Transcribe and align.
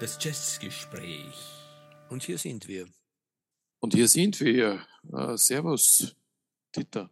Das 0.00 0.18
Jazzgespräch. 0.18 1.34
Und 2.08 2.22
hier 2.22 2.38
sind 2.38 2.66
wir. 2.66 2.86
Und 3.80 3.94
hier 3.94 4.08
sind 4.08 4.40
wir. 4.40 4.86
Uh, 5.04 5.36
servus, 5.36 6.16
Dieter. 6.74 7.10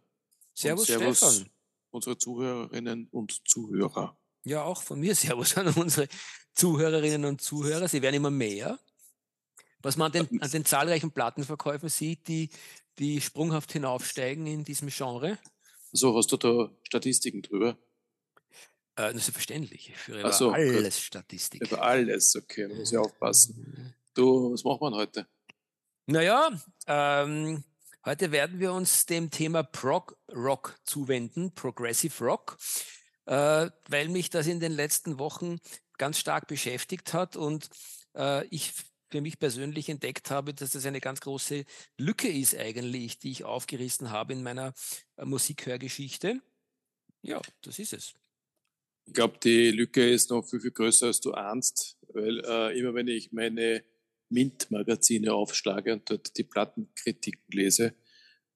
Servus, 0.53 0.87
servus, 0.87 1.17
Stefan. 1.17 1.49
Unsere 1.91 2.17
Zuhörerinnen 2.17 3.07
und 3.11 3.47
Zuhörer. 3.47 4.17
Ja, 4.43 4.63
auch 4.63 4.81
von 4.81 4.99
mir 4.99 5.15
Servus 5.15 5.55
an 5.57 5.67
unsere 5.75 6.07
Zuhörerinnen 6.53 7.25
und 7.25 7.41
Zuhörer. 7.41 7.87
Sie 7.87 8.01
werden 8.01 8.15
immer 8.15 8.31
mehr. 8.31 8.79
Was 9.81 9.95
man 9.95 10.07
an 10.07 10.27
den, 10.27 10.41
an 10.41 10.51
den 10.51 10.65
zahlreichen 10.65 11.11
Plattenverkäufen 11.11 11.89
sieht, 11.89 12.27
die, 12.27 12.49
die 12.97 13.21
sprunghaft 13.21 13.71
hinaufsteigen 13.71 14.47
in 14.47 14.63
diesem 14.63 14.89
Genre. 14.89 15.37
So, 15.91 16.15
hast 16.15 16.31
du 16.31 16.37
da 16.37 16.71
Statistiken 16.83 17.41
drüber? 17.41 17.77
Äh, 18.95 19.11
selbstverständlich. 19.11 19.89
Ich 19.89 19.97
führe 19.97 20.19
über 20.19 20.31
so, 20.31 20.51
alles 20.51 20.95
gut. 20.95 21.03
Statistik. 21.03 21.61
Über 21.61 21.81
alles, 21.81 22.35
okay, 22.35 22.67
da 22.67 22.75
muss 22.75 22.91
ich 22.91 22.97
aufpassen. 22.97 23.95
Du, 24.13 24.51
was 24.53 24.63
machen 24.63 24.81
wir 24.81 24.91
heute? 24.91 25.25
Naja, 26.05 26.49
ähm, 26.85 27.63
heute 28.05 28.31
werden 28.31 28.59
wir 28.59 28.73
uns 28.73 29.05
dem 29.05 29.31
Thema 29.31 29.63
Prog 29.63 30.17
Rock 30.31 30.79
zuwenden, 30.83 31.53
Progressive 31.53 32.23
Rock, 32.23 32.57
äh, 33.25 33.69
weil 33.87 34.09
mich 34.09 34.29
das 34.29 34.47
in 34.47 34.59
den 34.59 34.73
letzten 34.73 35.17
Wochen 35.17 35.59
ganz 35.97 36.19
stark 36.19 36.47
beschäftigt 36.47 37.13
hat 37.13 37.35
und 37.35 37.69
äh, 38.15 38.45
ich 38.47 38.73
für 39.09 39.21
mich 39.21 39.39
persönlich 39.39 39.89
entdeckt 39.89 40.29
habe, 40.29 40.53
dass 40.53 40.71
das 40.71 40.85
eine 40.85 41.01
ganz 41.01 41.21
große 41.21 41.65
Lücke 41.97 42.27
ist 42.27 42.55
eigentlich, 42.55 43.19
die 43.19 43.31
ich 43.31 43.43
aufgerissen 43.43 44.11
habe 44.11 44.33
in 44.33 44.43
meiner 44.43 44.73
äh, 45.17 45.25
Musikhörgeschichte. 45.25 46.41
Ja, 47.21 47.41
das 47.61 47.79
ist 47.79 47.93
es. 47.93 48.13
Ich 49.05 49.13
glaube, 49.13 49.39
die 49.43 49.71
Lücke 49.71 50.07
ist 50.07 50.29
noch 50.29 50.47
viel, 50.47 50.61
viel 50.61 50.71
größer, 50.71 51.07
als 51.07 51.19
du 51.19 51.33
ahnst, 51.33 51.97
weil 52.13 52.39
äh, 52.45 52.77
immer 52.77 52.93
wenn 52.93 53.07
ich 53.07 53.31
meine 53.31 53.83
Mint-Magazine 54.29 55.33
aufschlage 55.33 55.93
und 55.93 56.09
dort 56.09 56.37
die 56.37 56.43
Plattenkritiken 56.43 57.43
lese, 57.51 57.95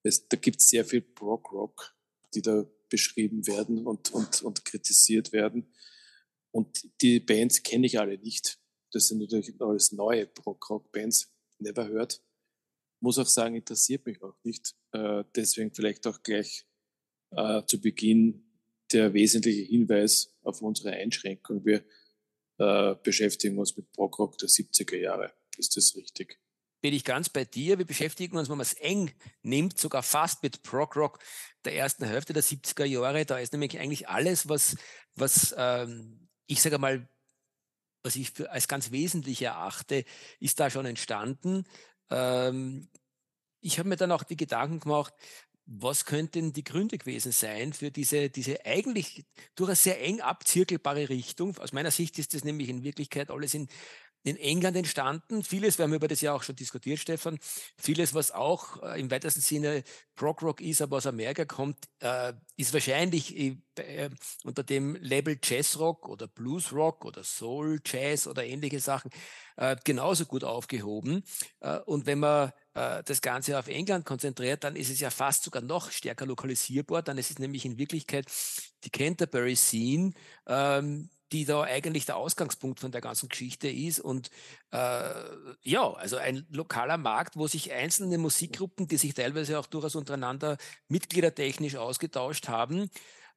es, 0.04 0.28
da 0.28 0.36
gibt 0.36 0.60
es 0.60 0.68
sehr 0.68 0.84
viel 0.84 1.00
Prog-Rock, 1.00 1.94
die 2.34 2.42
da 2.42 2.64
beschrieben 2.88 3.46
werden 3.46 3.86
und, 3.86 4.12
und, 4.12 4.42
und 4.42 4.64
kritisiert 4.64 5.32
werden. 5.32 5.74
Und 6.52 6.88
die 7.00 7.18
Bands 7.18 7.62
kenne 7.62 7.86
ich 7.86 7.98
alle 7.98 8.18
nicht. 8.18 8.58
Das 8.94 9.08
sind 9.08 9.18
natürlich 9.18 9.60
alles 9.60 9.90
neue 9.90 10.24
Prog-Rock-Bands, 10.26 11.28
never 11.58 11.88
heard. 11.88 12.22
Muss 13.00 13.18
auch 13.18 13.26
sagen, 13.26 13.56
interessiert 13.56 14.06
mich 14.06 14.22
auch 14.22 14.36
nicht. 14.44 14.76
Äh, 14.92 15.24
deswegen 15.34 15.74
vielleicht 15.74 16.06
auch 16.06 16.22
gleich 16.22 16.64
äh, 17.32 17.62
zu 17.66 17.80
Beginn 17.80 18.44
der 18.92 19.12
wesentliche 19.12 19.62
Hinweis 19.62 20.32
auf 20.42 20.62
unsere 20.62 20.92
Einschränkung. 20.92 21.64
Wir 21.64 21.84
äh, 22.58 22.94
beschäftigen 23.02 23.58
uns 23.58 23.76
mit 23.76 23.90
Prog-Rock 23.90 24.38
der 24.38 24.48
70er 24.48 24.96
Jahre. 24.96 25.34
Ist 25.58 25.76
das 25.76 25.96
richtig? 25.96 26.38
Bin 26.80 26.94
ich 26.94 27.02
ganz 27.02 27.28
bei 27.28 27.44
dir. 27.44 27.78
Wir 27.78 27.86
beschäftigen 27.86 28.36
uns, 28.36 28.48
wenn 28.48 28.58
man 28.58 28.66
es 28.66 28.74
eng 28.74 29.10
nimmt, 29.42 29.76
sogar 29.76 30.04
fast 30.04 30.44
mit 30.44 30.62
Prog-Rock 30.62 31.18
der 31.64 31.74
ersten 31.74 32.04
Hälfte 32.04 32.32
der 32.32 32.44
70er 32.44 32.84
Jahre. 32.84 33.26
Da 33.26 33.38
ist 33.38 33.52
nämlich 33.52 33.76
eigentlich 33.80 34.08
alles, 34.08 34.48
was, 34.48 34.76
was 35.16 35.52
ähm, 35.58 36.28
ich 36.46 36.62
sage 36.62 36.78
mal, 36.78 37.08
was 38.04 38.16
ich 38.16 38.30
für, 38.30 38.50
als 38.52 38.68
ganz 38.68 38.92
wesentlich 38.92 39.42
erachte, 39.42 40.04
ist 40.38 40.60
da 40.60 40.70
schon 40.70 40.86
entstanden. 40.86 41.64
Ähm, 42.10 42.88
ich 43.60 43.78
habe 43.78 43.88
mir 43.88 43.96
dann 43.96 44.12
auch 44.12 44.22
die 44.22 44.36
Gedanken 44.36 44.78
gemacht, 44.78 45.14
was 45.66 46.04
könnten 46.04 46.52
die 46.52 46.62
Gründe 46.64 46.98
gewesen 46.98 47.32
sein 47.32 47.72
für 47.72 47.90
diese, 47.90 48.28
diese 48.28 48.66
eigentlich 48.66 49.24
durchaus 49.54 49.82
sehr 49.82 50.00
eng 50.02 50.20
abzirkelbare 50.20 51.08
Richtung? 51.08 51.56
Aus 51.58 51.72
meiner 51.72 51.90
Sicht 51.90 52.18
ist 52.18 52.34
das 52.34 52.44
nämlich 52.44 52.68
in 52.68 52.82
Wirklichkeit 52.82 53.30
alles 53.30 53.54
in, 53.54 53.68
in 54.24 54.36
England 54.38 54.76
entstanden. 54.76 55.44
Vieles, 55.44 55.78
wir 55.78 55.84
haben 55.84 55.94
über 55.94 56.08
das 56.08 56.22
ja 56.22 56.32
auch 56.32 56.42
schon 56.42 56.56
diskutiert, 56.56 56.98
Stefan, 56.98 57.38
vieles, 57.76 58.14
was 58.14 58.30
auch 58.32 58.82
äh, 58.82 58.98
im 58.98 59.10
weitesten 59.10 59.42
Sinne 59.42 59.84
Prog 60.14 60.42
Rock 60.42 60.60
ist, 60.62 60.80
aber 60.80 60.96
aus 60.96 61.06
Amerika 61.06 61.44
kommt, 61.44 61.76
äh, 62.00 62.32
ist 62.56 62.72
wahrscheinlich 62.72 63.36
äh, 63.36 63.56
äh 63.76 64.10
unter 64.42 64.62
dem 64.62 64.96
Label 64.96 65.38
Jazz 65.42 65.78
Rock 65.78 66.08
oder 66.08 66.26
Blues 66.26 66.72
Rock 66.72 67.04
oder 67.04 67.22
Soul 67.22 67.80
Jazz 67.84 68.26
oder 68.26 68.44
ähnliche 68.44 68.80
Sachen 68.80 69.10
äh, 69.56 69.76
genauso 69.84 70.24
gut 70.24 70.42
aufgehoben. 70.42 71.22
Äh, 71.60 71.78
und 71.80 72.06
wenn 72.06 72.18
man 72.18 72.52
das 72.76 73.20
Ganze 73.20 73.56
auf 73.56 73.68
England 73.68 74.04
konzentriert, 74.04 74.64
dann 74.64 74.74
ist 74.74 74.90
es 74.90 74.98
ja 74.98 75.10
fast 75.10 75.44
sogar 75.44 75.62
noch 75.62 75.92
stärker 75.92 76.26
lokalisierbar. 76.26 77.02
Dann 77.02 77.18
ist 77.18 77.30
es 77.30 77.38
nämlich 77.38 77.64
in 77.64 77.78
Wirklichkeit 77.78 78.26
die 78.82 78.90
Canterbury 78.90 79.54
Scene, 79.54 80.12
ähm, 80.48 81.08
die 81.34 81.44
da 81.44 81.62
eigentlich 81.62 82.06
der 82.06 82.16
Ausgangspunkt 82.16 82.78
von 82.78 82.92
der 82.92 83.00
ganzen 83.00 83.28
Geschichte 83.28 83.68
ist. 83.68 83.98
Und 83.98 84.30
äh, 84.70 85.10
ja, 85.62 85.92
also 85.94 86.16
ein 86.16 86.46
lokaler 86.48 86.96
Markt, 86.96 87.36
wo 87.36 87.48
sich 87.48 87.72
einzelne 87.72 88.18
Musikgruppen, 88.18 88.86
die 88.86 88.96
sich 88.96 89.14
teilweise 89.14 89.58
auch 89.58 89.66
durchaus 89.66 89.96
untereinander 89.96 90.56
mitgliedertechnisch 90.86 91.74
ausgetauscht 91.74 92.46
haben, 92.46 92.88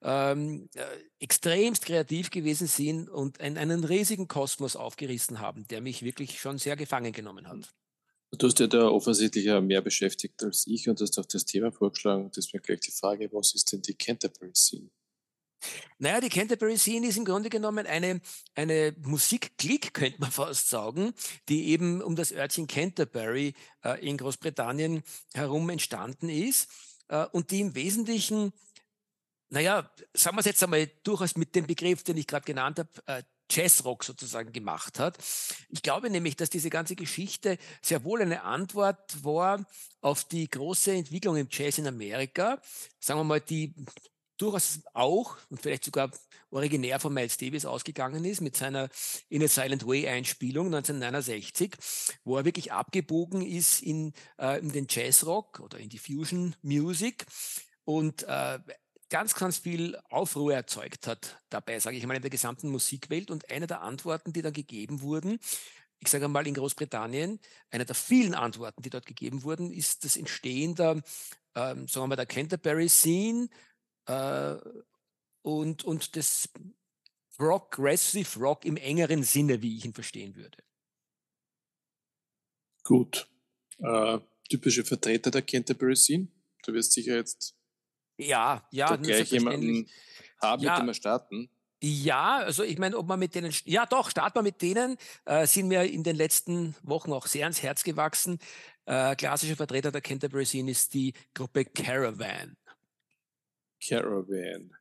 ähm, 0.03 0.69
äh, 0.75 0.84
extremst 1.19 1.86
kreativ 1.86 2.30
gewesen 2.30 2.68
sind 2.68 3.09
und 3.09 3.41
ein, 3.41 3.57
einen 3.57 3.84
riesigen 3.84 4.28
Kosmos 4.28 4.75
aufgerissen 4.75 5.40
haben, 5.40 5.68
der 5.68 5.81
mich 5.81 6.03
wirklich 6.03 6.40
schon 6.40 6.59
sehr 6.59 6.75
gefangen 6.75 7.13
genommen 7.13 7.47
hat. 7.47 7.74
Du 8.30 8.46
hast 8.46 8.59
ja 8.59 8.68
da 8.68 8.90
offensichtlich 8.90 9.47
mehr 9.62 9.81
beschäftigt 9.81 10.44
als 10.44 10.68
ich 10.68 10.88
und 10.88 11.02
hast 11.02 11.18
auch 11.18 11.25
das 11.25 11.46
Thema 11.46 11.72
vorgeschlagen. 11.72 12.30
Deswegen 12.36 12.62
gleich 12.62 12.81
die 12.81 12.91
Frage, 12.91 13.30
was 13.31 13.56
ist 13.56 13.72
denn 13.72 13.81
die 13.81 13.96
Canterbury 13.96 14.52
Scene? 14.53 14.91
Naja, 15.97 16.22
die 16.22 16.29
Canterbury 16.29 16.78
Scene 16.78 17.07
ist 17.07 17.18
im 17.18 17.25
Grunde 17.25 17.50
genommen 17.50 17.88
eine, 17.88 18.22
eine 18.56 18.95
Musikklick, 19.01 19.94
könnte 19.94 20.19
man 20.22 20.31
fast 20.31 20.69
sagen, 20.69 21.13
die 21.50 21.69
eben 21.69 22.01
um 22.01 22.16
das 22.16 22.31
Örtchen 22.31 22.68
Canterbury 22.68 23.53
äh, 23.84 24.07
in 24.07 24.18
Großbritannien 24.18 25.03
herum 25.34 25.69
entstanden 25.69 26.29
ist 26.29 26.69
äh, 27.07 27.25
und 27.31 27.51
die 27.51 27.62
im 27.62 27.75
Wesentlichen 27.75 28.53
naja, 29.50 29.90
sagen 30.13 30.35
wir 30.35 30.41
es 30.41 30.45
jetzt 30.45 30.63
einmal 30.63 30.88
durchaus 31.03 31.38
mit 31.38 31.56
dem 31.56 31.68
Begriff, 31.68 32.03
den 32.03 32.18
ich 32.18 32.28
gerade 32.28 32.45
genannt 32.45 32.79
habe, 32.79 32.89
äh, 33.06 33.24
Jazzrock 33.50 34.03
sozusagen 34.03 34.51
gemacht 34.51 35.00
hat. 35.00 35.18
Ich 35.69 35.81
glaube 35.81 36.09
nämlich, 36.09 36.35
dass 36.35 36.50
diese 36.50 36.69
ganze 36.69 36.95
Geschichte 36.95 37.57
sehr 37.81 38.03
wohl 38.03 38.22
eine 38.22 38.44
Antwort 38.44 39.24
war 39.24 39.66
auf 40.01 40.25
die 40.25 40.50
große 40.50 40.91
Entwicklung 40.91 41.38
im 41.38 41.47
Jazz 41.50 41.78
in 41.78 41.88
Amerika. 41.88 42.62
Sagen 43.00 43.22
wir 43.22 43.24
mal, 43.24 43.39
die 43.39 43.74
durchaus 44.38 44.80
auch 44.94 45.38
und 45.50 45.62
vielleicht 45.62 45.84
sogar 45.84 46.12
originär 46.50 47.00
von 47.00 47.14
Miles 47.14 47.38
Davis 47.38 47.66
ausgegangen 47.66 48.24
ist 48.25 48.42
mit 48.42 48.56
seiner 48.56 48.90
In 49.30 49.44
a 49.44 49.48
Silent 49.48 49.86
Way 49.86 50.08
Einspielung 50.08 50.68
1969, 50.68 51.75
wo 52.24 52.38
er 52.38 52.46
wirklich 52.46 52.72
abgebogen 52.72 53.42
ist 53.42 53.81
in, 53.81 54.14
äh, 54.40 54.59
in 54.59 54.72
den 54.72 54.88
Jazzrock 54.90 55.59
oder 55.59 55.78
in 55.80 55.90
die 55.90 55.98
Fusion 55.98 56.56
Music 56.62 57.25
und 57.84 58.24
äh, 58.24 58.59
ganz, 59.09 59.36
ganz 59.36 59.59
viel 59.59 59.98
Aufruhr 60.09 60.54
erzeugt 60.54 61.08
hat 61.08 61.42
dabei, 61.50 61.80
sage 61.80 61.98
ich 61.98 62.06
mal, 62.06 62.16
in 62.16 62.22
der 62.22 62.31
gesamten 62.31 62.69
Musikwelt. 62.69 63.31
Und 63.31 63.50
eine 63.50 63.68
der 63.68 63.81
Antworten, 63.81 64.34
die 64.34 64.42
dann 64.42 64.54
gegeben 64.54 65.02
wurden, 65.02 65.40
ich 66.00 66.09
sage 66.09 66.28
mal 66.28 66.46
in 66.46 66.54
Großbritannien, 66.54 67.40
eine 67.72 67.86
der 67.86 67.96
vielen 67.96 68.36
Antworten, 68.36 68.81
die 68.81 68.90
dort 68.90 69.06
gegeben 69.06 69.44
wurden, 69.44 69.72
ist 69.72 70.04
das 70.04 70.16
Entstehen 70.16 70.75
der, 70.75 71.02
ähm, 71.56 71.88
sagen 71.88 72.04
wir 72.04 72.08
mal, 72.08 72.16
der 72.16 72.25
Canterbury 72.25 72.90
Scene 72.90 73.50
äh, 74.07 74.56
und, 75.41 75.84
und 75.84 76.16
des 76.16 76.50
Progressive 77.38 78.40
Rock 78.40 78.66
im 78.66 78.78
engeren 78.78 79.23
Sinne, 79.23 79.62
wie 79.62 79.78
ich 79.78 79.85
ihn 79.85 79.94
verstehen 79.94 80.35
würde. 80.35 80.57
Gut. 82.84 83.28
Äh, 83.79 84.19
typische 84.50 84.84
Vertreter 84.84 85.29
der 85.29 85.44
Canterbury 85.44 85.95
Scene. 85.95 86.28
Du 86.63 86.73
wirst 86.73 86.94
sicher 86.94 87.16
jetzt 87.16 87.57
ja, 88.18 88.68
ja. 88.72 88.95
Gleich 88.95 89.31
jemanden 89.31 89.88
haben, 90.42 90.63
ja. 90.63 90.71
mit 90.71 90.80
dem 90.81 90.88
wir 90.88 90.94
starten. 90.94 91.50
Ja, 91.80 92.38
also 92.38 92.63
ich 92.63 92.80
meine, 92.80 92.98
ob 92.98 93.07
man 93.07 93.19
mit 93.19 93.36
denen, 93.36 93.53
ja 93.65 93.86
doch, 93.86 94.10
starten 94.10 94.39
wir 94.39 94.42
mit 94.42 94.62
denen, 94.63 94.98
äh, 95.25 95.45
sind 95.45 95.68
mir 95.68 95.83
in 95.83 96.03
den 96.03 96.15
letzten 96.15 96.75
Wochen 96.81 97.13
auch 97.13 97.27
sehr 97.27 97.44
ans 97.44 97.62
Herz 97.62 97.83
gewachsen. 97.83 98.39
Äh, 98.86 99.15
klassischer 99.15 99.56
Vertreter 99.56 99.92
der 99.92 100.01
Canterbury 100.01 100.45
Scene 100.45 100.71
ist 100.71 100.95
die 100.95 101.13
Gruppe 101.36 101.65
Caravan. 101.65 102.57
Caravan. 103.85 104.71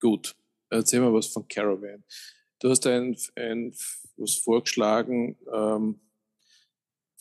Gut, 0.00 0.36
erzähl 0.70 1.00
mal 1.00 1.12
was 1.12 1.26
von 1.26 1.46
Caravan. 1.48 2.04
Du 2.60 2.70
hast 2.70 2.86
ein, 2.86 3.16
ein 3.36 3.74
was 4.16 4.34
vorgeschlagen, 4.34 5.38
ähm, 5.52 6.00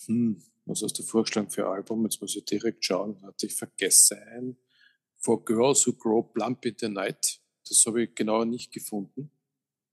hm, 0.06 0.44
was 0.66 0.82
hast 0.82 1.00
du 1.00 1.04
vorgeschlagen 1.04 1.50
für 1.50 1.66
ein 1.66 1.74
Album? 1.74 2.04
Jetzt 2.04 2.22
muss 2.22 2.36
ich 2.36 2.46
direkt 2.46 2.84
schauen, 2.84 3.22
hatte 3.24 3.46
ich 3.46 3.56
vergessen. 3.56 4.58
For 5.18 5.44
Girls 5.44 5.88
Who 5.88 5.94
Grow 5.94 6.34
Plump 6.34 6.66
in 6.66 6.76
the 6.80 6.90
Night. 6.90 7.40
Das 7.68 7.84
habe 7.86 8.04
ich 8.04 8.16
genau 8.16 8.44
nicht 8.44 8.72
gefunden. 8.72 9.32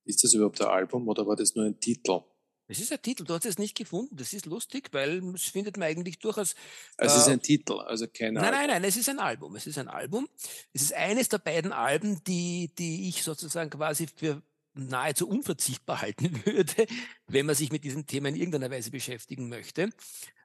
Ist 0.04 0.22
das 0.22 0.34
überhaupt 0.34 0.60
ein 0.60 0.69
Album 0.69 1.08
oder 1.08 1.26
war 1.26 1.36
das 1.36 1.54
nur 1.54 1.64
ein 1.64 1.81
Titel? 1.81 2.20
Es 2.66 2.81
ist 2.81 2.93
ein 2.93 3.02
Titel, 3.02 3.25
du 3.25 3.34
hast 3.34 3.44
es 3.44 3.58
nicht 3.58 3.76
gefunden. 3.76 4.16
Das 4.16 4.32
ist 4.32 4.46
lustig, 4.46 4.88
weil 4.93 5.34
es 5.34 5.44
findet 5.44 5.76
man 5.76 5.88
eigentlich 5.88 6.19
durchaus. 6.19 6.55
Also 6.96 7.14
äh, 7.14 7.19
es 7.19 7.22
ist 7.22 7.28
äh, 7.28 7.32
ein 7.32 7.43
Titel, 7.43 7.75
also 7.81 8.06
kein 8.06 8.37
Album. 8.37 8.43
Nein, 8.43 8.52
nein, 8.52 8.69
nein, 8.69 8.84
es 8.84 8.96
ist 8.96 9.08
ein 9.08 9.19
Album. 9.19 9.56
Es 9.56 9.66
ist 9.66 9.78
ein 9.78 9.88
Album. 9.88 10.28
Es 10.72 10.82
ist 10.82 10.94
eines 10.94 11.28
der 11.28 11.38
beiden 11.38 11.72
Alben, 11.72 12.22
die, 12.25 12.70
die 12.78 13.08
ich 13.08 13.22
sozusagen 13.22 13.70
quasi 13.70 14.06
für 14.06 14.43
nahezu 14.75 15.28
unverzichtbar 15.28 16.02
halten 16.02 16.43
würde, 16.46 16.87
wenn 17.26 17.46
man 17.46 17.55
sich 17.55 17.70
mit 17.70 17.84
diesem 17.84 18.06
Thema 18.06 18.28
in 18.28 18.37
irgendeiner 18.37 18.70
Weise 18.70 18.90
beschäftigen 18.90 19.49
möchte. 19.49 19.90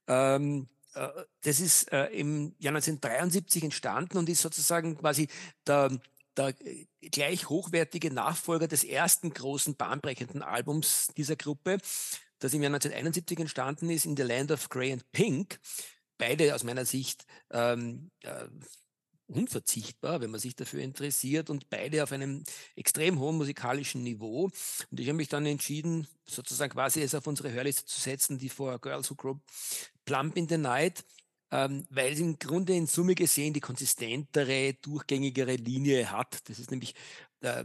Ähm, 0.07 0.67
äh, 0.95 1.07
das 1.41 1.59
ist 1.59 1.91
äh, 1.91 2.07
im 2.07 2.55
Jahr 2.59 2.75
1973 2.75 3.63
entstanden 3.63 4.17
und 4.17 4.29
ist 4.29 4.41
sozusagen 4.41 4.97
quasi 4.97 5.29
der, 5.65 5.97
der 6.39 6.55
gleich 7.11 7.49
hochwertige 7.49 8.13
Nachfolger 8.13 8.67
des 8.67 8.83
ersten 8.83 9.33
großen 9.33 9.75
bahnbrechenden 9.75 10.41
Albums 10.41 11.07
dieser 11.17 11.35
Gruppe, 11.35 11.77
das 12.39 12.53
im 12.53 12.61
Jahr 12.61 12.73
1971 12.73 13.39
entstanden 13.39 13.89
ist, 13.89 14.05
In 14.05 14.15
the 14.15 14.23
Land 14.23 14.51
of 14.51 14.69
Grey 14.69 14.93
and 14.93 15.11
Pink. 15.11 15.59
Beide 16.17 16.55
aus 16.55 16.63
meiner 16.63 16.85
Sicht 16.85 17.25
ähm, 17.51 18.11
äh, 18.23 18.45
unverzichtbar, 19.27 20.21
wenn 20.21 20.31
man 20.31 20.39
sich 20.39 20.55
dafür 20.55 20.81
interessiert 20.81 21.49
und 21.49 21.69
beide 21.69 22.03
auf 22.03 22.11
einem 22.11 22.43
extrem 22.75 23.19
hohen 23.19 23.37
musikalischen 23.37 24.03
Niveau. 24.03 24.49
Und 24.89 24.99
ich 24.99 25.07
habe 25.07 25.17
mich 25.17 25.29
dann 25.29 25.45
entschieden, 25.45 26.07
sozusagen 26.25 26.73
quasi 26.73 27.01
es 27.01 27.15
auf 27.15 27.27
unsere 27.27 27.51
Hörliste 27.51 27.85
zu 27.85 27.99
setzen, 27.99 28.37
die 28.37 28.49
vor 28.49 28.79
Girls 28.79 29.09
Who 29.09 29.15
Grow 29.15 29.37
Plump 30.05 30.35
in 30.37 30.49
the 30.49 30.57
Night 30.57 31.05
ähm, 31.51 31.85
weil 31.89 32.13
es 32.13 32.19
im 32.19 32.37
Grunde 32.37 32.75
in 32.75 32.87
Summe 32.87 33.15
gesehen 33.15 33.53
die 33.53 33.59
konsistentere, 33.59 34.73
durchgängigere 34.81 35.55
Linie 35.55 36.11
hat. 36.11 36.47
Das 36.49 36.59
ist 36.59 36.71
nämlich 36.71 36.93
äh, 37.41 37.63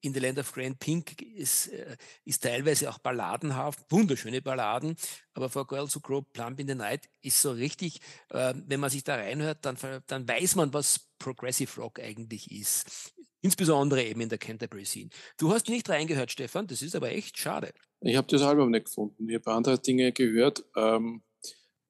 in 0.00 0.12
the 0.12 0.20
Land 0.20 0.38
of 0.38 0.52
Grand 0.52 0.78
Pink 0.78 1.22
ist, 1.22 1.68
äh, 1.68 1.96
ist 2.24 2.42
teilweise 2.42 2.90
auch 2.90 2.98
balladenhaft, 2.98 3.80
wunderschöne 3.90 4.42
Balladen, 4.42 4.96
aber 5.34 5.48
For 5.48 5.66
Girls 5.66 5.96
Who 5.96 6.00
Grow 6.00 6.22
Plump 6.32 6.60
in 6.60 6.68
the 6.68 6.74
Night 6.74 7.08
ist 7.22 7.40
so 7.40 7.52
richtig, 7.52 8.00
äh, 8.30 8.54
wenn 8.66 8.80
man 8.80 8.90
sich 8.90 9.04
da 9.04 9.16
reinhört, 9.16 9.64
dann, 9.64 9.76
dann 10.06 10.28
weiß 10.28 10.56
man, 10.56 10.72
was 10.74 11.00
Progressive 11.18 11.80
Rock 11.80 12.00
eigentlich 12.00 12.50
ist. 12.50 13.14
Insbesondere 13.40 14.04
eben 14.04 14.20
in 14.20 14.28
der 14.28 14.38
Canterbury 14.38 14.84
Scene. 14.84 15.10
Du 15.38 15.52
hast 15.52 15.68
nicht 15.68 15.88
reingehört, 15.88 16.32
Stefan, 16.32 16.66
das 16.66 16.82
ist 16.82 16.96
aber 16.96 17.10
echt 17.10 17.38
schade. 17.38 17.72
Ich 18.00 18.16
habe 18.16 18.26
das 18.28 18.42
Album 18.42 18.70
nicht 18.70 18.86
gefunden. 18.86 19.28
Ich 19.28 19.36
habe 19.36 19.52
andere 19.52 19.78
Dinge 19.78 20.12
gehört. 20.12 20.64
Ähm, 20.76 21.22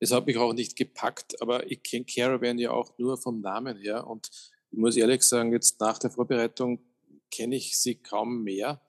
es 0.01 0.13
hat 0.13 0.27
mich 0.27 0.37
auch 0.37 0.53
nicht 0.53 0.77
gepackt, 0.77 1.41
aber 1.43 1.71
ich 1.71 1.83
kenne 1.83 2.05
Caravan 2.05 2.59
ja 2.59 2.71
auch 2.71 2.97
nur 2.99 3.19
vom 3.19 3.41
Namen 3.41 3.77
her 3.79 4.07
und 4.07 4.31
ich 4.71 4.79
muss 4.79 4.97
ehrlich 4.97 5.23
sagen, 5.23 5.53
jetzt 5.53 5.81
nach 5.81 5.99
der 5.99 6.11
Vorbereitung 6.11 6.81
kenne 7.31 7.57
ich 7.57 7.79
sie 7.79 7.97
kaum 7.97 8.43
mehr. 8.43 8.81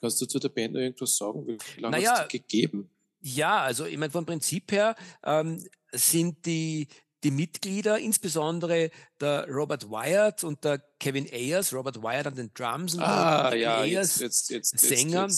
Kannst 0.00 0.20
du 0.20 0.26
zu 0.26 0.38
der 0.38 0.48
Band 0.48 0.74
noch 0.74 0.80
irgendwas 0.80 1.16
sagen? 1.16 1.46
Wie 1.46 1.80
lange 1.80 1.96
naja, 1.96 2.18
hat 2.18 2.22
es 2.24 2.28
gegeben? 2.28 2.90
Ja, 3.20 3.62
also 3.62 3.84
ich 3.84 3.96
meine, 3.96 4.12
vom 4.12 4.26
Prinzip 4.26 4.70
her 4.72 4.94
ähm, 5.24 5.64
sind 5.92 6.46
die, 6.46 6.88
die 7.24 7.30
Mitglieder, 7.30 7.98
insbesondere 7.98 8.90
der 9.20 9.48
Robert 9.48 9.90
Wyatt 9.90 10.44
und 10.44 10.62
der 10.64 10.78
Kevin 11.00 11.26
Ayers, 11.32 11.72
Robert 11.72 12.00
Wyatt 12.02 12.28
an 12.28 12.36
den 12.36 12.52
Drums 12.54 12.94
und 12.94 13.00
ah, 13.00 13.48
Kevin 13.50 13.62
ja, 13.62 13.80
Ayers, 13.80 14.20
jetzt, 14.20 14.50
jetzt, 14.50 14.72
jetzt, 14.72 14.88
Sänger, 14.88 15.28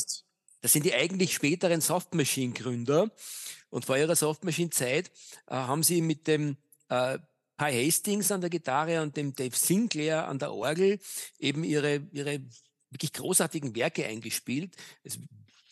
das 0.61 0.73
sind 0.73 0.85
die 0.85 0.95
eigentlich 0.95 1.35
späteren 1.35 1.81
Soft 1.81 2.15
Machine 2.15 2.53
Gründer. 2.53 3.11
Und 3.71 3.85
vor 3.85 3.97
ihrer 3.97 4.17
Soft 4.17 4.45
Machine 4.45 4.71
Zeit 4.71 5.11
äh, 5.47 5.55
haben 5.55 5.83
sie 5.83 6.03
mit 6.03 6.27
dem 6.27 6.57
äh, 6.89 7.19
Pi 7.57 7.87
Hastings 7.87 8.33
an 8.33 8.41
der 8.41 8.51
Gitarre 8.51 9.03
und 9.03 9.17
dem 9.17 9.35
Dave 9.35 9.57
Sinclair 9.57 10.27
an 10.27 10.39
der 10.39 10.53
Orgel 10.53 10.99
eben 11.39 11.63
ihre, 11.63 12.03
ihre 12.13 12.41
wirklich 12.91 13.13
großartigen 13.13 13.75
Werke 13.77 14.07
eingespielt. 14.07 14.75
Es 15.05 15.19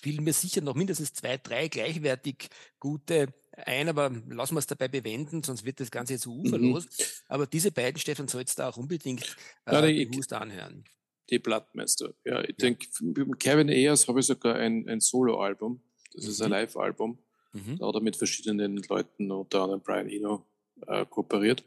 fielen 0.01 0.25
mir 0.25 0.33
sicher 0.33 0.61
noch 0.61 0.75
mindestens 0.75 1.13
zwei, 1.13 1.39
drei 1.39 1.69
gleichwertig 1.69 2.51
gute 2.79 3.35
ein, 3.67 3.89
aber 3.89 4.11
lassen 4.29 4.55
wir 4.55 4.61
es 4.61 4.67
dabei 4.67 4.89
bewenden, 4.89 5.43
sonst 5.43 5.65
wird 5.65 5.81
das 5.81 5.91
Ganze 5.91 6.15
jetzt 6.15 6.23
so 6.23 6.33
uferlos. 6.33 6.85
Mhm. 6.85 7.05
Aber 7.29 7.47
diese 7.47 7.73
beiden, 7.73 7.99
Stefan, 7.99 8.29
sollst 8.29 8.59
du 8.59 8.63
auch 8.67 8.77
unbedingt 8.77 9.37
äh, 9.67 9.73
ja, 9.73 10.09
bewusst 10.09 10.33
anhören. 10.33 10.85
Die 11.31 11.39
Plattmeister. 11.39 12.15
Ja, 12.25 12.41
ich 12.43 12.51
ja. 12.51 12.55
denke, 12.57 12.89
mit 13.01 13.41
Kevin 13.41 13.69
Ayers 13.69 14.09
habe 14.09 14.21
ich 14.21 14.27
sogar 14.27 14.57
ein, 14.57 14.89
ein 14.89 15.01
Solo-Album. 15.01 15.83
Das 16.15 16.25
mhm. 16.25 16.31
ist 16.31 16.43
ein 16.43 16.49
mhm. 16.49 16.53
Live-Album. 16.53 17.19
Mhm. 17.53 17.79
Da 17.79 17.87
hat 17.87 17.95
er 17.95 18.01
mit 18.01 18.17
verschiedenen 18.17 18.77
Leuten, 18.89 19.31
unter 19.31 19.63
anderem 19.63 19.83
Brian 19.83 20.09
Eno, 20.09 20.47
äh, 20.87 21.05
kooperiert. 21.07 21.65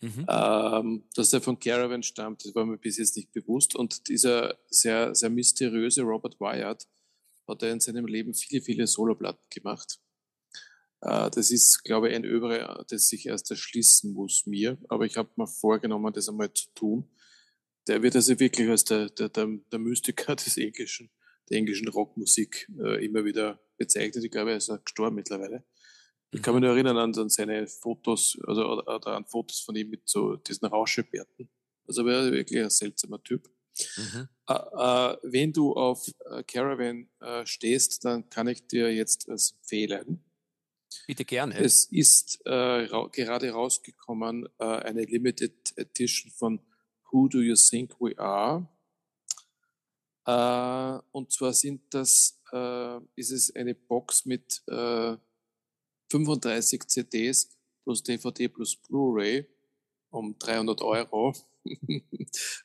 Mhm. 0.00 0.26
Ähm, 0.28 1.04
dass 1.14 1.32
er 1.32 1.40
von 1.40 1.58
Caravan 1.60 2.02
stammt, 2.02 2.44
das 2.44 2.54
war 2.56 2.66
mir 2.66 2.76
bis 2.76 2.98
jetzt 2.98 3.16
nicht 3.16 3.32
bewusst. 3.32 3.76
Und 3.76 4.08
dieser 4.08 4.58
sehr, 4.68 5.14
sehr 5.14 5.30
mysteriöse 5.30 6.02
Robert 6.02 6.40
Wyatt 6.40 6.88
hat 7.46 7.62
er 7.62 7.72
in 7.72 7.80
seinem 7.80 8.06
Leben 8.06 8.34
viele, 8.34 8.62
viele 8.62 8.86
Soloplatten 8.86 9.44
gemacht. 9.48 10.00
Äh, 11.02 11.30
das 11.30 11.50
ist, 11.50 11.84
glaube 11.84 12.08
ich, 12.08 12.16
ein 12.16 12.24
Övre, 12.24 12.84
das 12.88 13.08
sich 13.08 13.26
erst 13.26 13.50
erschließen 13.50 14.12
muss 14.12 14.46
mir. 14.46 14.76
Aber 14.88 15.06
ich 15.06 15.16
habe 15.16 15.30
mir 15.36 15.46
vorgenommen, 15.46 16.12
das 16.12 16.28
einmal 16.28 16.52
zu 16.52 16.66
tun. 16.74 17.08
Der 17.88 18.02
wird 18.02 18.14
also 18.14 18.38
wirklich 18.38 18.68
als 18.68 18.84
der, 18.84 19.08
der, 19.10 19.28
der, 19.28 19.48
der 19.70 19.78
Mystiker 19.78 20.36
des 20.36 20.56
Englischen, 20.56 21.10
der 21.50 21.58
englischen 21.58 21.88
Rockmusik 21.88 22.68
äh, 22.78 23.04
immer 23.04 23.24
wieder 23.24 23.60
bezeichnet. 23.76 24.24
Ich 24.24 24.30
glaube, 24.30 24.52
er 24.52 24.58
ist 24.58 24.70
auch 24.70 24.82
gestorben 24.82 25.16
mittlerweile. 25.16 25.64
Ich 26.34 26.40
kann 26.40 26.54
mich 26.54 26.62
nur 26.62 26.70
erinnern 26.70 26.96
an, 26.96 27.14
an 27.14 27.28
seine 27.28 27.66
Fotos 27.66 28.38
also, 28.46 28.82
oder, 28.82 29.08
an 29.08 29.26
Fotos 29.26 29.60
von 29.60 29.76
ihm 29.76 29.90
mit 29.90 30.08
so 30.08 30.36
diesen 30.36 30.66
Rauschebärten. 30.66 31.50
Also 31.86 32.06
er 32.06 32.24
war 32.24 32.32
wirklich 32.32 32.62
ein 32.62 32.70
seltsamer 32.70 33.22
Typ. 33.22 33.50
Mhm. 33.96 34.28
Äh, 34.48 34.54
äh, 34.54 35.16
wenn 35.22 35.52
du 35.52 35.74
auf 35.74 36.06
äh, 36.30 36.42
Caravan 36.44 37.08
äh, 37.20 37.44
stehst, 37.44 38.04
dann 38.04 38.28
kann 38.30 38.48
ich 38.48 38.66
dir 38.66 38.94
jetzt 38.94 39.28
was 39.28 39.52
empfehlen. 39.52 40.24
Bitte 41.06 41.24
gerne. 41.24 41.58
Es 41.58 41.86
ist 41.86 42.40
äh, 42.44 42.50
ra 42.50 43.08
gerade 43.10 43.50
rausgekommen 43.50 44.46
eine 44.58 45.04
Limited 45.04 45.72
Edition 45.76 46.30
von 46.32 46.60
Who 47.12 47.28
Do 47.28 47.40
You 47.40 47.54
Think 47.54 47.94
We 48.00 48.18
Are? 48.18 48.68
und 50.24 51.32
zwar 51.32 51.52
sind 51.52 51.82
das, 51.90 52.40
ist 53.16 53.32
es 53.32 53.52
eine 53.54 53.74
Box 53.74 54.24
mit 54.24 54.62
35 54.66 56.86
CDs 56.86 57.50
plus 57.82 58.02
DVD 58.02 58.48
plus 58.48 58.76
Blu-ray 58.76 59.46
um 60.10 60.38
300 60.38 60.80
Euro. 60.82 61.34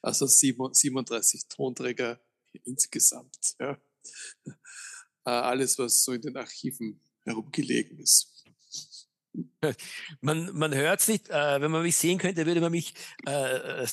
also 0.01 0.27
37 0.27 1.47
Tonträger 1.47 2.19
insgesamt. 2.65 3.55
Ja. 3.59 3.77
Äh, 5.25 5.29
alles, 5.29 5.77
was 5.77 6.03
so 6.03 6.13
in 6.13 6.21
den 6.21 6.37
Archiven 6.37 7.01
herumgelegen 7.23 7.99
ist. 7.99 8.33
Man, 10.21 10.57
man 10.57 10.73
hört 10.73 11.01
es 11.01 11.07
nicht. 11.07 11.29
Äh, 11.29 11.61
wenn 11.61 11.69
man 11.69 11.83
mich 11.83 11.95
sehen 11.95 12.17
könnte, 12.17 12.45
würde 12.45 12.61
man 12.61 12.71
mich 12.71 12.93
äh, 13.25 13.85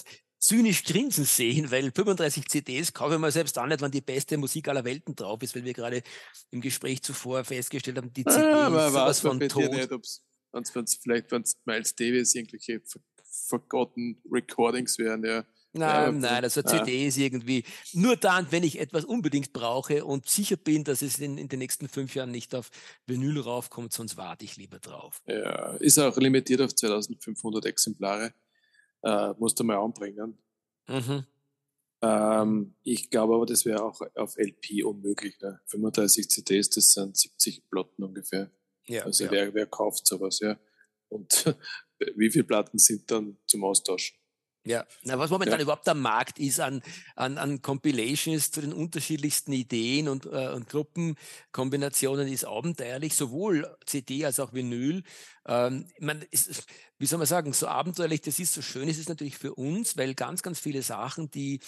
zynisch 0.45 0.85
grinsen 0.85 1.25
sehen, 1.25 1.71
weil 1.71 1.91
35 1.91 2.47
CDs 2.49 2.93
kaufe 2.93 3.15
ich 3.15 3.21
mir 3.21 3.31
selbst 3.31 3.59
auch 3.59 3.67
nicht, 3.67 3.81
wenn 3.81 3.91
die 3.91 4.03
beste 4.03 4.37
Musik 4.37 4.69
aller 4.69 4.85
Welten 4.85 5.17
drauf 5.17 5.43
ist, 5.43 5.55
weil 5.57 5.65
wir 5.65 5.73
gerade 5.73 6.03
im 6.51 6.61
Gespräch 6.61 7.03
zuvor 7.03 7.45
festgestellt 7.45 7.97
haben, 7.97 8.13
die 8.13 8.25
CDs 8.25 8.37
ah, 8.37 8.67
aber 8.67 8.91
sowas 8.91 9.21
von 9.21 9.41
tot. 9.41 9.73
Nicht, 9.73 9.91
ob's, 9.91 10.23
wenn's, 10.53 10.97
vielleicht, 11.03 11.31
wenn 11.33 11.43
es 11.43 11.57
Miles 11.65 11.95
Davis 11.95 12.35
irgendwelche 12.35 12.83
forgotten 13.49 14.21
Recordings 14.31 14.99
wären, 14.99 15.25
ja. 15.25 15.45
Nein, 15.77 16.19
nein, 16.21 16.45
also 16.45 16.63
CD 16.63 17.09
ist 17.09 17.17
irgendwie 17.17 17.65
nur 17.95 18.17
dann, 18.17 18.47
wenn 18.51 18.63
ich 18.63 18.79
etwas 18.79 19.05
unbedingt 19.05 19.53
brauche 19.53 20.05
und 20.05 20.29
sicher 20.29 20.57
bin, 20.57 20.85
dass 20.85 21.03
es 21.03 21.19
in, 21.19 21.37
in 21.37 21.49
den 21.49 21.59
nächsten 21.59 21.89
fünf 21.89 22.15
Jahren 22.15 22.31
nicht 22.31 22.55
auf 22.55 22.71
Vinyl 23.07 23.41
raufkommt, 23.41 23.93
sonst 23.93 24.17
warte 24.17 24.45
ich 24.45 24.57
lieber 24.57 24.79
drauf. 24.79 25.21
Ja, 25.27 25.73
ist 25.79 25.99
auch 25.99 26.17
limitiert 26.17 26.61
auf 26.61 26.77
2500 26.77 27.67
Exemplare 27.67 28.33
äh, 29.05 29.35
musst 29.39 29.61
du 29.61 29.65
mal 29.65 29.79
anbringen. 29.79 30.39
Mhm. 30.89 31.27
Ähm, 32.03 32.75
ich 32.83 33.11
glaube 33.11 33.35
aber, 33.35 33.47
das 33.47 33.65
wäre 33.65 33.83
auch 33.83 34.01
auf 34.15 34.37
LP 34.37 34.85
unmöglich. 34.85 35.41
Ne? 35.41 35.61
35 35.67 36.29
CDs, 36.29 36.71
das 36.71 36.93
sind 36.93 37.17
70 37.17 37.69
Platten 37.71 38.03
ungefähr. 38.03 38.51
Ja, 38.87 39.05
also 39.05 39.25
ja. 39.25 39.31
Wer, 39.31 39.55
wer 39.55 39.67
kauft 39.67 40.07
sowas, 40.07 40.41
ja? 40.41 40.59
Und 41.09 41.57
wie 42.17 42.31
viele 42.31 42.45
Platten 42.45 42.79
sind 42.79 43.11
dann 43.11 43.39
zum 43.47 43.65
Austauschen? 43.65 44.17
Ja, 44.67 44.87
na, 45.03 45.19
was 45.19 45.31
momentan 45.31 45.59
ja. 45.59 45.65
überhaupt 45.65 45.87
der 45.87 45.95
Markt 45.95 46.39
ist 46.39 46.59
an, 46.59 46.83
an, 47.17 47.37
an 47.37 47.61
Compilations 47.61 48.51
zu 48.51 48.63
den 48.63 48.73
unterschiedlichsten 48.73 49.53
Ideen 49.53 50.09
und, 50.09 50.25
äh, 50.25 50.49
und 50.55 50.71
Gruppenkombinationen 50.71 52.29
ist 52.29 52.47
abenteuerlich, 52.47 53.15
sowohl 53.15 53.77
CD 53.85 54.25
als 54.25 54.41
auch 54.41 54.55
Vinyl. 54.55 55.03
Ähm, 55.47 55.87
man, 56.01 56.23
ist, 56.31 56.67
wie 56.99 57.07
soll 57.07 57.19
man 57.19 57.27
sagen, 57.27 57.53
so 57.53 57.69
abenteuerlich 57.69 58.23
das 58.23 58.39
ist, 58.39 58.55
so 58.55 58.63
schön 58.63 58.89
ist 58.89 58.99
es 58.99 59.09
natürlich 59.09 59.37
für 59.37 59.55
uns, 59.55 59.97
weil 59.97 60.15
ganz, 60.15 60.43
ganz 60.43 60.59
viele 60.59 60.83
Sachen, 60.83 61.31
die, 61.31 61.61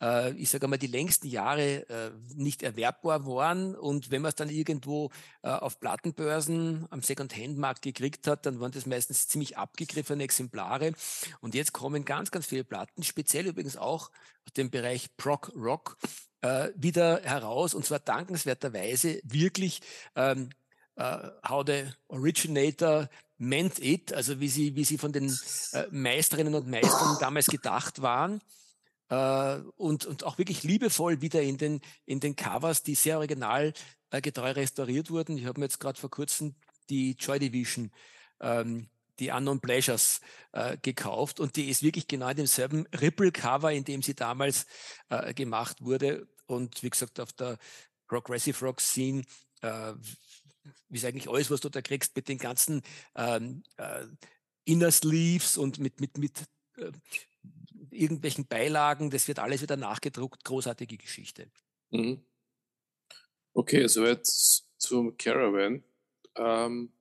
äh, 0.00 0.32
ich 0.32 0.48
sage 0.48 0.66
mal, 0.66 0.78
die 0.78 0.86
längsten 0.86 1.26
Jahre 1.26 1.88
äh, 1.88 2.10
nicht 2.34 2.62
erwerbbar 2.62 3.26
waren 3.26 3.74
und 3.74 4.10
wenn 4.10 4.22
man 4.22 4.30
es 4.30 4.36
dann 4.36 4.48
irgendwo 4.48 5.10
äh, 5.42 5.48
auf 5.48 5.78
Plattenbörsen 5.78 6.86
am 6.90 7.02
Second-Hand-Markt 7.02 7.82
gekriegt 7.82 8.26
hat, 8.26 8.46
dann 8.46 8.60
waren 8.60 8.72
das 8.72 8.86
meistens 8.86 9.28
ziemlich 9.28 9.58
abgegriffene 9.58 10.24
Exemplare. 10.24 10.92
Und 11.40 11.54
jetzt 11.54 11.72
kommen 11.72 12.04
ganz, 12.04 12.30
ganz 12.30 12.46
viele 12.46 12.64
Platten, 12.64 13.02
speziell 13.02 13.46
übrigens 13.46 13.76
auch 13.76 14.10
aus 14.46 14.52
dem 14.56 14.70
Bereich 14.70 15.16
Prog 15.16 15.52
Rock, 15.54 15.98
äh, 16.40 16.70
wieder 16.76 17.20
heraus 17.22 17.74
und 17.74 17.84
zwar 17.84 17.98
dankenswerterweise 17.98 19.20
wirklich 19.24 19.80
ähm, 20.14 20.50
uh, 20.98 21.30
how 21.48 21.64
the 21.64 21.84
originator 22.08 23.08
meant 23.38 23.78
it, 23.78 24.12
also 24.12 24.40
wie 24.40 24.48
sie, 24.48 24.74
wie 24.74 24.84
sie 24.84 24.98
von 24.98 25.12
den 25.12 25.34
äh, 25.72 25.86
Meisterinnen 25.90 26.54
und 26.54 26.66
Meistern 26.66 27.16
damals 27.20 27.46
gedacht 27.46 28.02
waren. 28.02 28.40
Äh, 29.08 29.58
und, 29.76 30.06
und 30.06 30.24
auch 30.24 30.38
wirklich 30.38 30.64
liebevoll 30.64 31.22
wieder 31.22 31.40
in 31.40 31.56
den, 31.56 31.80
in 32.04 32.20
den 32.20 32.36
Covers, 32.36 32.82
die 32.82 32.94
sehr 32.94 33.18
original 33.18 33.72
äh, 34.10 34.20
getreu 34.20 34.50
restauriert 34.50 35.10
wurden. 35.10 35.38
Ich 35.38 35.46
habe 35.46 35.60
mir 35.60 35.66
jetzt 35.66 35.80
gerade 35.80 35.98
vor 35.98 36.10
kurzem 36.10 36.54
die 36.90 37.12
Joy 37.12 37.38
Division, 37.38 37.92
ähm, 38.40 38.88
die 39.18 39.30
Unknown 39.30 39.60
Pleasures 39.60 40.20
äh, 40.52 40.76
gekauft 40.80 41.40
und 41.40 41.56
die 41.56 41.68
ist 41.68 41.82
wirklich 41.82 42.06
genau 42.06 42.28
in 42.28 42.36
demselben 42.36 42.86
Ripple-Cover, 42.86 43.72
in 43.72 43.84
dem 43.84 44.02
sie 44.02 44.14
damals 44.14 44.66
äh, 45.08 45.34
gemacht 45.34 45.82
wurde. 45.82 46.28
Und 46.46 46.82
wie 46.82 46.90
gesagt, 46.90 47.20
auf 47.20 47.32
der 47.32 47.58
Progressive 48.06 48.64
Rock 48.64 48.80
Scene 48.80 49.22
äh, 49.60 49.92
wie 50.88 50.98
ist 50.98 51.04
eigentlich 51.04 51.28
alles, 51.28 51.50
was 51.50 51.60
du 51.60 51.68
da 51.68 51.82
kriegst 51.82 52.14
mit 52.16 52.28
den 52.28 52.38
ganzen 52.38 52.82
ähm, 53.14 53.62
äh, 53.76 54.04
Inner 54.64 54.90
Sleeves 54.90 55.56
und 55.56 55.78
mit, 55.78 56.00
mit, 56.00 56.18
mit 56.18 56.44
äh, 56.76 56.92
irgendwelchen 57.90 58.46
Beilagen, 58.46 59.10
das 59.10 59.28
wird 59.28 59.38
alles 59.38 59.62
wieder 59.62 59.76
nachgedruckt, 59.76 60.44
großartige 60.44 60.96
Geschichte. 60.96 61.50
Mhm. 61.90 62.24
Okay, 63.54 63.86
soweit 63.88 64.26
zum 64.26 65.16
Caravan. 65.16 65.82
Ähm, 66.36 66.92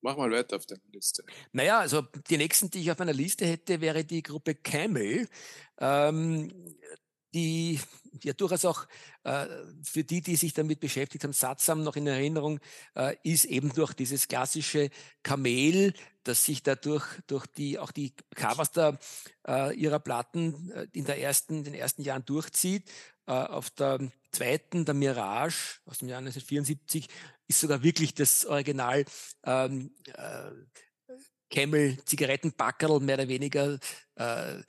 mach 0.00 0.16
mal 0.16 0.30
weiter 0.30 0.56
auf 0.56 0.66
deiner 0.66 0.80
Liste. 0.92 1.24
Naja, 1.52 1.80
also 1.80 2.02
die 2.28 2.36
nächsten, 2.36 2.70
die 2.70 2.80
ich 2.80 2.90
auf 2.90 2.98
meiner 2.98 3.12
Liste 3.12 3.46
hätte, 3.46 3.80
wäre 3.80 4.04
die 4.04 4.22
Gruppe 4.22 4.54
Camel. 4.54 5.28
Ähm, 5.78 6.76
die 7.34 7.80
ja 8.22 8.32
durchaus 8.32 8.64
auch 8.64 8.86
äh, 9.24 9.46
für 9.82 10.04
die, 10.04 10.22
die 10.22 10.36
sich 10.36 10.54
damit 10.54 10.80
beschäftigt 10.80 11.24
haben, 11.24 11.32
sattsam 11.32 11.82
noch 11.82 11.96
in 11.96 12.06
Erinnerung 12.06 12.60
äh, 12.94 13.16
ist, 13.24 13.44
eben 13.46 13.72
durch 13.72 13.92
dieses 13.92 14.28
klassische 14.28 14.90
Kamel, 15.22 15.92
das 16.22 16.44
sich 16.44 16.62
dadurch 16.62 17.04
durch 17.26 17.46
die 17.46 17.78
auch 17.78 17.90
die 17.90 18.14
Covers 18.34 18.70
der, 18.70 18.98
äh, 19.46 19.74
ihrer 19.74 19.98
Platten 19.98 20.70
äh, 20.70 20.86
in 20.92 21.04
der 21.04 21.20
ersten, 21.20 21.64
den 21.64 21.74
ersten 21.74 22.02
Jahren 22.02 22.24
durchzieht. 22.24 22.88
Äh, 23.26 23.32
auf 23.32 23.70
der 23.70 23.98
zweiten, 24.32 24.84
der 24.84 24.94
Mirage 24.94 25.80
aus 25.86 25.98
dem 25.98 26.08
Jahr 26.08 26.18
1974, 26.18 27.08
ist 27.48 27.60
sogar 27.60 27.82
wirklich 27.82 28.14
das 28.14 28.46
Original 28.46 29.04
ähm, 29.44 29.92
äh, 30.14 30.50
Camel 31.50 31.98
Zigarettenpackerl 32.04 33.00
mehr 33.00 33.16
oder 33.16 33.28
weniger 33.28 33.78
äh, 34.16 34.62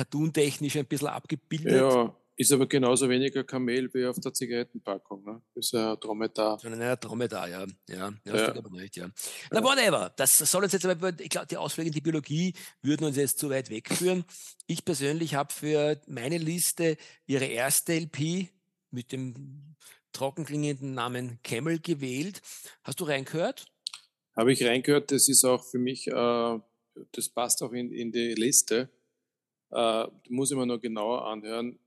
cartoontechnisch 0.00 0.76
ein 0.76 0.86
bisschen 0.86 1.08
abgebildet. 1.08 1.72
Ja, 1.72 2.16
ist 2.36 2.52
aber 2.52 2.66
genauso 2.66 3.06
weniger 3.08 3.44
Kamel 3.44 3.92
wie 3.92 4.06
auf 4.06 4.18
der 4.18 4.32
Zigarettenpackung. 4.32 5.22
Ne? 5.24 5.42
Ist 5.54 5.72
ja 5.72 5.94
Dromedar. 5.96 6.58
Ja, 6.64 6.96
Dromedar, 6.96 7.48
ja. 7.48 7.66
Ja, 7.86 8.12
ja, 8.24 8.54
ja. 8.54 8.62
nicht, 8.70 8.96
ja. 8.96 9.10
Na, 9.50 9.62
whatever. 9.62 10.10
Das 10.16 10.38
soll 10.38 10.64
uns 10.64 10.72
jetzt 10.72 10.86
aber, 10.86 11.12
ich 11.20 11.28
glaube, 11.28 11.48
die 11.48 11.58
Ausflüge 11.58 11.88
in 11.88 11.92
die 11.92 12.00
Biologie 12.00 12.54
würden 12.80 13.04
uns 13.04 13.16
jetzt 13.16 13.38
zu 13.38 13.50
weit 13.50 13.68
wegführen. 13.68 14.24
Ich 14.66 14.86
persönlich 14.86 15.34
habe 15.34 15.52
für 15.52 16.00
meine 16.06 16.38
Liste 16.38 16.96
ihre 17.26 17.44
erste 17.44 17.92
LP 17.92 18.48
mit 18.90 19.12
dem 19.12 19.76
trockenklingenden 20.12 20.94
Namen 20.94 21.40
Camel 21.42 21.78
gewählt. 21.78 22.40
Hast 22.84 23.00
du 23.00 23.04
reingehört? 23.04 23.66
Habe 24.34 24.52
ich 24.52 24.64
reingehört. 24.64 25.12
Das 25.12 25.28
ist 25.28 25.44
auch 25.44 25.62
für 25.62 25.78
mich, 25.78 26.06
äh, 26.06 26.58
das 27.12 27.28
passt 27.28 27.62
auch 27.62 27.72
in, 27.72 27.92
in 27.92 28.12
die 28.12 28.32
Liste. 28.34 28.88
Äh, 29.72 30.06
muss 30.28 30.50
ich 30.50 30.56
mir 30.56 30.66
noch 30.66 30.80
genauer 30.80 31.26
anhören. 31.26 31.78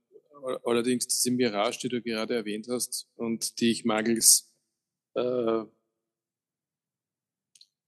Allerdings 0.65 1.07
diese 1.07 1.31
Mirage, 1.31 1.79
die 1.83 1.89
du 1.89 2.01
gerade 2.01 2.35
erwähnt 2.35 2.67
hast 2.69 3.07
und 3.15 3.59
die 3.59 3.71
ich 3.71 3.85
mangels 3.85 4.53
äh, 5.13 5.63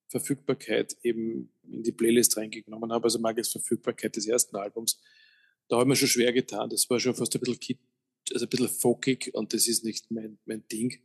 Verfügbarkeit 0.09 0.95
eben 1.03 1.51
in 1.63 1.83
die 1.83 1.91
Playlist 1.91 2.37
reingenommen 2.37 2.91
habe, 2.91 3.05
also 3.05 3.19
mangels 3.19 3.51
Verfügbarkeit 3.51 4.15
des 4.15 4.27
ersten 4.27 4.55
Albums, 4.55 5.01
da 5.67 5.77
habe 5.77 5.85
ich 5.85 5.89
mir 5.89 5.95
schon 5.95 6.07
schwer 6.07 6.31
getan. 6.31 6.69
Das 6.69 6.89
war 6.89 6.99
schon 6.99 7.15
fast 7.15 7.35
ein 7.35 7.41
bisschen, 7.41 7.59
kit, 7.59 7.79
also 8.33 8.45
ein 8.45 8.49
bisschen 8.49 8.69
folkig 8.69 9.33
und 9.33 9.53
das 9.53 9.67
ist 9.67 9.83
nicht 9.83 10.09
mein, 10.11 10.37
mein 10.45 10.65
Ding. 10.67 11.01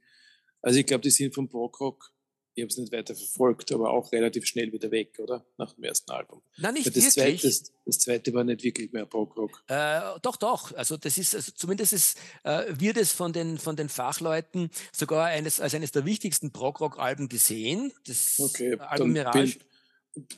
Also 0.62 0.78
ich 0.78 0.86
glaube, 0.86 1.02
die 1.02 1.10
sind 1.10 1.34
vom 1.34 1.48
Prog-Rock 1.48 2.12
ich 2.60 2.64
habe 2.64 2.70
es 2.70 2.76
nicht 2.76 2.92
weiter 2.92 3.14
verfolgt, 3.14 3.72
aber 3.72 3.90
auch 3.90 4.12
relativ 4.12 4.44
schnell 4.44 4.70
wieder 4.72 4.90
weg, 4.90 5.18
oder? 5.18 5.44
Nach 5.56 5.72
dem 5.72 5.84
ersten 5.84 6.10
Album. 6.10 6.42
Nein, 6.58 6.74
nicht 6.74 6.86
das 6.86 6.94
wirklich. 6.94 7.14
Zweite, 7.14 7.46
das, 7.48 7.72
das, 7.86 7.98
zweite 7.98 8.34
war 8.34 8.44
nicht 8.44 8.62
wirklich 8.62 8.92
mehr 8.92 9.06
Prog-Rock. 9.06 9.64
Äh, 9.68 10.00
doch, 10.20 10.36
doch. 10.36 10.74
Also 10.74 10.98
das 10.98 11.16
ist, 11.16 11.34
also 11.34 11.52
zumindest 11.52 11.94
ist, 11.94 12.18
äh, 12.44 12.64
wird 12.68 12.98
es 12.98 13.12
von 13.12 13.32
den, 13.32 13.56
von 13.56 13.76
den 13.76 13.88
Fachleuten 13.88 14.70
sogar 14.92 15.26
eines, 15.26 15.58
als 15.58 15.74
eines 15.74 15.90
der 15.92 16.04
wichtigsten 16.04 16.52
Prog-Rock-Alben 16.52 17.28
gesehen. 17.30 17.92
Das 18.06 18.36
okay, 18.38 18.76
Album 18.78 19.12
Mirage. 19.12 19.58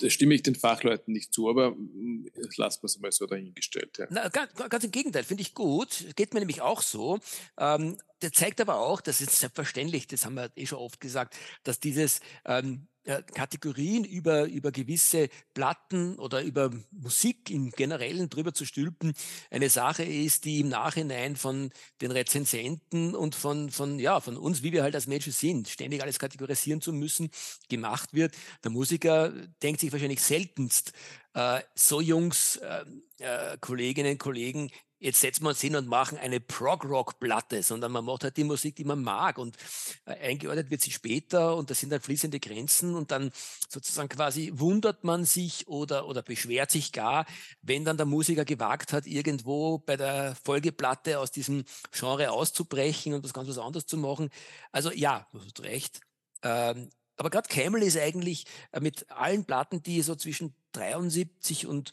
Da 0.00 0.10
stimme 0.10 0.34
ich 0.34 0.42
den 0.42 0.54
Fachleuten 0.54 1.14
nicht 1.14 1.32
zu, 1.32 1.48
aber 1.48 1.70
mm, 1.70 2.30
lassen 2.56 2.82
wir 2.82 2.86
es 2.86 3.00
mal 3.00 3.10
so 3.10 3.26
dahingestellt. 3.26 3.98
Ja. 3.98 4.06
Na, 4.10 4.28
ganz, 4.28 4.52
ganz, 4.54 4.84
im 4.84 4.90
Gegenteil, 4.90 5.24
finde 5.24 5.42
ich 5.42 5.54
gut. 5.54 6.04
Geht 6.14 6.34
mir 6.34 6.40
nämlich 6.40 6.60
auch 6.60 6.82
so. 6.82 7.18
Ähm, 7.58 7.96
der 8.22 8.32
zeigt 8.32 8.60
aber 8.60 8.76
auch, 8.76 9.00
das 9.00 9.20
ist 9.20 9.38
selbstverständlich, 9.38 10.06
das 10.06 10.24
haben 10.24 10.34
wir 10.34 10.50
eh 10.56 10.66
schon 10.66 10.78
oft 10.78 11.00
gesagt, 11.00 11.36
dass 11.64 11.80
dieses 11.80 12.20
ähm, 12.44 12.86
äh, 13.04 13.22
Kategorien 13.34 14.04
über, 14.04 14.44
über 14.44 14.70
gewisse 14.70 15.28
Platten 15.54 16.20
oder 16.20 16.42
über 16.42 16.70
Musik 16.92 17.50
im 17.50 17.70
Generellen 17.70 18.30
drüber 18.30 18.54
zu 18.54 18.64
stülpen, 18.64 19.14
eine 19.50 19.70
Sache 19.70 20.04
ist, 20.04 20.44
die 20.44 20.60
im 20.60 20.68
Nachhinein 20.68 21.34
von 21.34 21.70
den 22.00 22.12
Rezensenten 22.12 23.16
und 23.16 23.34
von, 23.34 23.70
von, 23.70 23.98
ja, 23.98 24.20
von 24.20 24.36
uns, 24.36 24.62
wie 24.62 24.72
wir 24.72 24.84
halt 24.84 24.94
als 24.94 25.08
Menschen 25.08 25.32
sind, 25.32 25.68
ständig 25.68 26.00
alles 26.00 26.20
kategorisieren 26.20 26.80
zu 26.80 26.92
müssen, 26.92 27.30
gemacht 27.68 28.14
wird. 28.14 28.36
Der 28.62 28.70
Musiker 28.70 29.32
denkt 29.64 29.80
sich 29.80 29.90
wahrscheinlich 29.90 30.22
seltenst, 30.22 30.92
äh, 31.34 31.60
so 31.74 32.00
Jungs, 32.00 32.56
äh, 32.56 32.84
äh, 33.18 33.58
Kolleginnen, 33.60 34.16
Kollegen, 34.18 34.70
jetzt 35.02 35.20
setzen 35.20 35.44
wir 35.44 35.50
uns 35.50 35.60
hin 35.60 35.74
und 35.74 35.88
machen 35.88 36.16
eine 36.16 36.40
Prog-Rock-Platte, 36.40 37.62
sondern 37.62 37.92
man 37.92 38.04
macht 38.04 38.24
halt 38.24 38.36
die 38.36 38.44
Musik, 38.44 38.76
die 38.76 38.84
man 38.84 39.02
mag 39.02 39.36
und 39.38 39.56
äh, 40.04 40.12
eingeordnet 40.12 40.70
wird 40.70 40.80
sie 40.80 40.92
später 40.92 41.56
und 41.56 41.70
das 41.70 41.80
sind 41.80 41.90
dann 41.90 42.00
fließende 42.00 42.38
Grenzen 42.38 42.94
und 42.94 43.10
dann 43.10 43.32
sozusagen 43.68 44.08
quasi 44.08 44.52
wundert 44.54 45.04
man 45.04 45.24
sich 45.24 45.66
oder, 45.66 46.06
oder 46.06 46.22
beschwert 46.22 46.70
sich 46.70 46.92
gar, 46.92 47.26
wenn 47.62 47.84
dann 47.84 47.96
der 47.96 48.06
Musiker 48.06 48.44
gewagt 48.44 48.92
hat, 48.92 49.06
irgendwo 49.06 49.78
bei 49.78 49.96
der 49.96 50.36
Folgeplatte 50.44 51.18
aus 51.18 51.32
diesem 51.32 51.64
Genre 51.90 52.30
auszubrechen 52.30 53.14
und 53.14 53.24
was 53.24 53.34
ganz 53.34 53.48
was 53.48 53.58
anderes 53.58 53.86
zu 53.86 53.96
machen. 53.96 54.30
Also 54.70 54.92
ja, 54.92 55.26
du 55.32 55.40
hast 55.40 55.62
recht. 55.62 56.00
Ähm, 56.42 56.90
aber 57.16 57.30
gerade 57.30 57.48
Camel 57.48 57.82
ist 57.82 57.98
eigentlich 57.98 58.46
äh, 58.70 58.80
mit 58.80 59.10
allen 59.10 59.44
Platten, 59.44 59.82
die 59.82 60.00
so 60.02 60.14
zwischen 60.14 60.54
73 60.72 61.66
und 61.66 61.92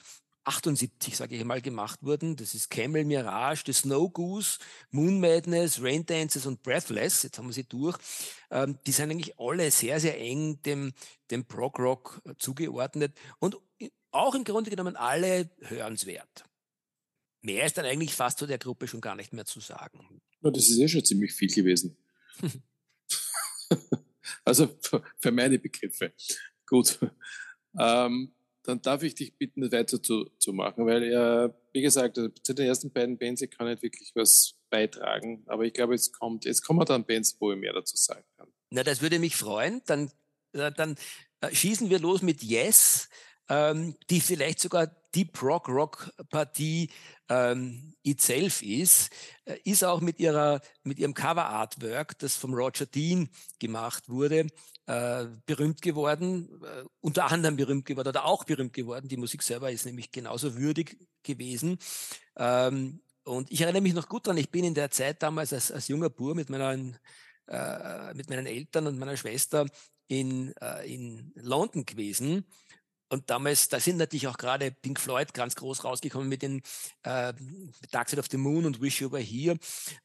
78, 0.50 1.16
sage 1.16 1.36
ich 1.36 1.44
mal, 1.44 1.62
gemacht 1.62 2.00
wurden. 2.02 2.36
Das 2.36 2.56
ist 2.56 2.70
Camel 2.70 3.06
Mirage, 3.06 3.64
The 3.66 3.74
Snow 3.74 4.12
Goose, 4.12 4.58
Moon 4.92 5.20
Madness, 5.20 5.82
Rain 5.82 6.06
Dances 6.06 6.46
und 6.46 6.64
Breathless. 6.64 7.24
Jetzt 7.24 7.38
haben 7.38 7.48
wir 7.48 7.54
sie 7.54 7.64
durch. 7.64 7.98
Ähm, 8.50 8.80
die 8.86 8.92
sind 8.92 9.12
eigentlich 9.12 9.40
alle 9.40 9.70
sehr, 9.72 10.00
sehr 10.00 10.20
eng 10.20 10.62
dem, 10.64 10.94
dem 11.30 11.46
Prog 11.46 11.78
Rock 11.80 12.22
äh, 12.26 12.34
zugeordnet 12.38 13.14
und 13.40 13.58
auch 14.12 14.34
im 14.34 14.44
Grunde 14.44 14.72
genommen 14.72 14.96
alle 14.96 15.50
hörenswert. 15.62 16.46
Mehr 17.42 17.66
ist 17.66 17.78
dann 17.78 17.86
eigentlich 17.86 18.14
fast 18.14 18.40
zu 18.40 18.48
der 18.48 18.58
Gruppe 18.58 18.88
schon 18.88 19.02
gar 19.02 19.16
nicht 19.16 19.34
mehr 19.34 19.46
zu 19.46 19.60
sagen. 19.60 20.22
Ja, 20.42 20.50
das 20.50 20.68
ist 20.68 20.80
eh 20.80 20.88
schon 20.88 21.06
ziemlich 21.06 21.32
viel 21.34 21.54
gewesen. 21.54 21.96
also 24.44 24.78
für 25.18 25.32
meine 25.32 25.60
Begriffe. 25.60 26.14
Gut. 26.66 27.00
Ähm, 27.78 28.34
dann 28.64 28.82
darf 28.82 29.04
ich 29.04 29.16
dich 29.16 29.38
bitten, 29.38 29.72
weiter 29.72 30.02
zu, 30.02 30.26
zu 30.38 30.54
machen, 30.54 30.86
weil 30.86 31.12
ja, 31.12 31.54
wie 31.74 31.82
gesagt, 31.82 32.18
also 32.18 32.30
zu 32.30 32.54
den 32.54 32.68
ersten 32.68 32.92
beiden 32.92 33.18
Bands, 33.18 33.42
ich 33.42 33.52
kann 33.52 33.68
nicht 33.68 33.82
wirklich 33.82 34.12
was 34.16 34.56
beitragen, 34.70 35.44
aber 35.48 35.64
ich 35.66 35.74
glaube, 35.74 35.94
jetzt 35.94 36.18
kommt, 36.18 36.46
jetzt 36.46 36.62
kommen 36.66 36.86
dann 36.86 37.06
Bands, 37.06 37.38
wo 37.40 37.52
ich 37.52 37.60
mehr 37.60 37.74
dazu 37.74 37.96
sagen 37.96 38.26
kann. 38.38 38.48
Na, 38.70 38.84
das 38.84 39.02
würde 39.02 39.20
mich 39.20 39.36
freuen. 39.36 39.82
Dann, 39.86 40.12
äh, 40.54 40.72
dann 40.72 40.96
äh, 41.42 41.54
schießen 41.54 41.90
wir 41.90 42.00
los 42.00 42.22
mit 42.22 42.44
Yes, 42.44 43.10
ähm, 43.50 43.96
die 44.10 44.22
vielleicht 44.22 44.60
sogar 44.60 44.88
die 45.16 45.26
Prog-Rock-Partie 45.26 46.90
ähm, 47.30 47.94
itself 48.04 48.62
ist, 48.62 49.12
äh, 49.46 49.58
ist 49.64 49.84
auch 49.84 50.02
mit, 50.02 50.20
ihrer, 50.20 50.62
mit 50.84 51.00
ihrem 51.00 51.14
Cover-Artwork, 51.14 52.18
das 52.20 52.36
vom 52.36 52.54
Roger 52.54 52.86
Dean 52.86 53.30
gemacht 53.58 54.08
wurde, 54.08 54.48
äh, 54.86 55.26
berühmt 55.46 55.82
geworden, 55.82 56.62
äh, 56.64 56.84
unter 57.02 57.32
anderem 57.32 57.56
berühmt 57.56 57.86
geworden 57.86 58.10
oder 58.10 58.26
auch 58.26 58.44
berühmt 58.44 58.74
geworden. 58.74 59.08
Die 59.08 59.18
Musik 59.18 59.42
selber 59.42 59.72
ist 59.72 59.86
nämlich 59.86 60.12
genauso 60.12 60.56
würdig 60.56 60.98
gewesen. 61.24 61.80
Ähm, 62.38 63.02
und 63.24 63.52
ich 63.52 63.62
erinnere 63.62 63.82
mich 63.82 63.94
noch 63.94 64.10
gut 64.10 64.28
dran, 64.28 64.38
ich 64.38 64.50
bin 64.50 64.64
in 64.64 64.74
der 64.74 64.92
Zeit 64.92 65.22
damals 65.24 65.54
als, 65.54 65.72
als 65.72 65.88
junger 65.88 66.10
Bur 66.10 66.36
mit 66.36 66.50
meinen, 66.50 66.98
äh, 67.48 68.14
mit 68.14 68.30
meinen 68.30 68.46
Eltern 68.46 68.88
und 68.88 68.98
meiner 68.98 69.18
Schwester 69.18 69.66
in, 70.08 70.54
äh, 70.62 70.92
in 70.92 71.32
London 71.36 71.86
gewesen 71.86 72.46
und 73.10 73.30
damals, 73.30 73.70
da 73.70 73.80
sind 73.80 73.98
natürlich 73.98 74.28
auch 74.28 74.38
gerade 74.38 74.72
Pink 74.72 75.00
Floyd 75.00 75.34
ganz 75.34 75.56
groß 75.56 75.84
rausgekommen 75.84 76.30
mit 76.30 76.44
den 76.44 76.62
äh, 77.04 77.34
Dark 77.92 78.10
Side 78.10 78.20
of 78.20 78.28
the 78.30 78.38
Moon 78.38 78.66
und 78.66 78.82
Wish 78.82 79.02
You 79.02 79.12
Were 79.12 79.22
Here. 79.22 79.58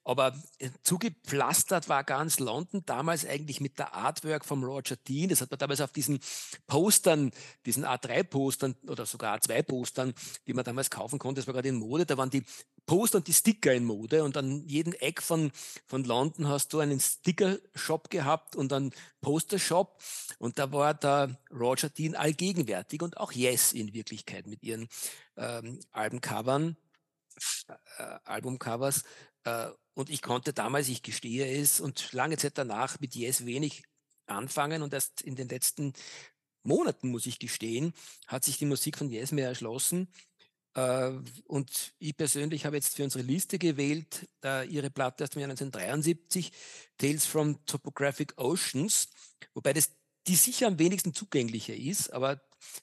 Aber 0.04 0.34
äh, 0.58 0.70
zugepflastert 0.82 1.90
war 1.90 2.02
ganz 2.02 2.38
London 2.38 2.82
damals 2.86 3.26
eigentlich 3.26 3.60
mit 3.60 3.78
der 3.78 3.94
Artwork 3.94 4.46
vom 4.46 4.64
Roger 4.64 4.96
Dean. 4.96 5.28
Das 5.28 5.42
hat 5.42 5.50
man 5.50 5.58
damals 5.58 5.82
auf 5.82 5.92
diesen 5.92 6.18
Postern, 6.66 7.30
diesen 7.66 7.84
A3-Postern 7.84 8.74
oder 8.88 9.04
sogar 9.04 9.36
A2-Postern, 9.38 10.14
die 10.46 10.54
man 10.54 10.64
damals 10.64 10.90
kaufen 10.90 11.18
konnte, 11.18 11.40
das 11.40 11.46
war 11.46 11.54
gerade 11.54 11.68
in 11.68 11.76
Mode, 11.76 12.06
da 12.06 12.16
waren 12.16 12.30
die 12.30 12.44
Poster 12.86 13.18
und 13.18 13.28
die 13.28 13.32
Sticker 13.32 13.72
in 13.72 13.84
Mode 13.84 14.24
und 14.24 14.36
an 14.36 14.66
jedem 14.66 14.92
Eck 14.94 15.22
von, 15.22 15.52
von 15.86 16.04
London 16.04 16.48
hast 16.48 16.72
du 16.72 16.80
einen 16.80 17.00
Sticker-Shop 17.00 18.10
gehabt 18.10 18.56
und 18.56 18.72
einen 18.72 18.92
Poster-Shop. 19.20 20.02
Und 20.38 20.58
da 20.58 20.70
war 20.72 20.94
der 20.94 21.38
Roger 21.50 21.88
Dean 21.88 22.14
allgegenwärtig 22.14 23.02
und 23.02 23.16
auch 23.16 23.32
Yes 23.32 23.72
in 23.72 23.94
Wirklichkeit 23.94 24.46
mit 24.46 24.62
ihren 24.62 24.88
ähm, 25.36 25.80
Albencovern, 25.92 26.76
äh, 27.68 28.02
Albumcovers. 28.24 29.04
Äh, 29.44 29.68
und 29.94 30.10
ich 30.10 30.22
konnte 30.22 30.52
damals, 30.52 30.88
ich 30.88 31.02
gestehe 31.02 31.46
es 31.60 31.80
und 31.80 32.12
lange 32.12 32.36
Zeit 32.36 32.58
danach 32.58 33.00
mit 33.00 33.14
Yes 33.14 33.46
wenig 33.46 33.84
anfangen. 34.26 34.82
Und 34.82 34.92
erst 34.92 35.22
in 35.22 35.36
den 35.36 35.48
letzten 35.48 35.94
Monaten, 36.64 37.08
muss 37.08 37.26
ich 37.26 37.38
gestehen, 37.38 37.94
hat 38.26 38.44
sich 38.44 38.58
die 38.58 38.66
Musik 38.66 38.98
von 38.98 39.10
Yes 39.10 39.32
mir 39.32 39.46
erschlossen 39.46 40.08
und 40.74 41.94
ich 41.98 42.16
persönlich 42.16 42.66
habe 42.66 42.76
jetzt 42.76 42.96
für 42.96 43.04
unsere 43.04 43.24
Liste 43.24 43.58
gewählt, 43.58 44.28
ihre 44.68 44.90
Platte 44.90 45.24
aus 45.24 45.30
dem 45.30 45.40
Jahr 45.40 45.50
1973, 45.50 46.50
Tales 46.98 47.26
from 47.26 47.64
Topographic 47.64 48.34
Oceans, 48.38 49.08
wobei 49.54 49.72
das 49.72 49.90
die 50.26 50.36
sicher 50.36 50.66
am 50.66 50.78
wenigsten 50.78 51.12
zugänglicher 51.12 51.74
ist, 51.74 52.12
aber 52.12 52.40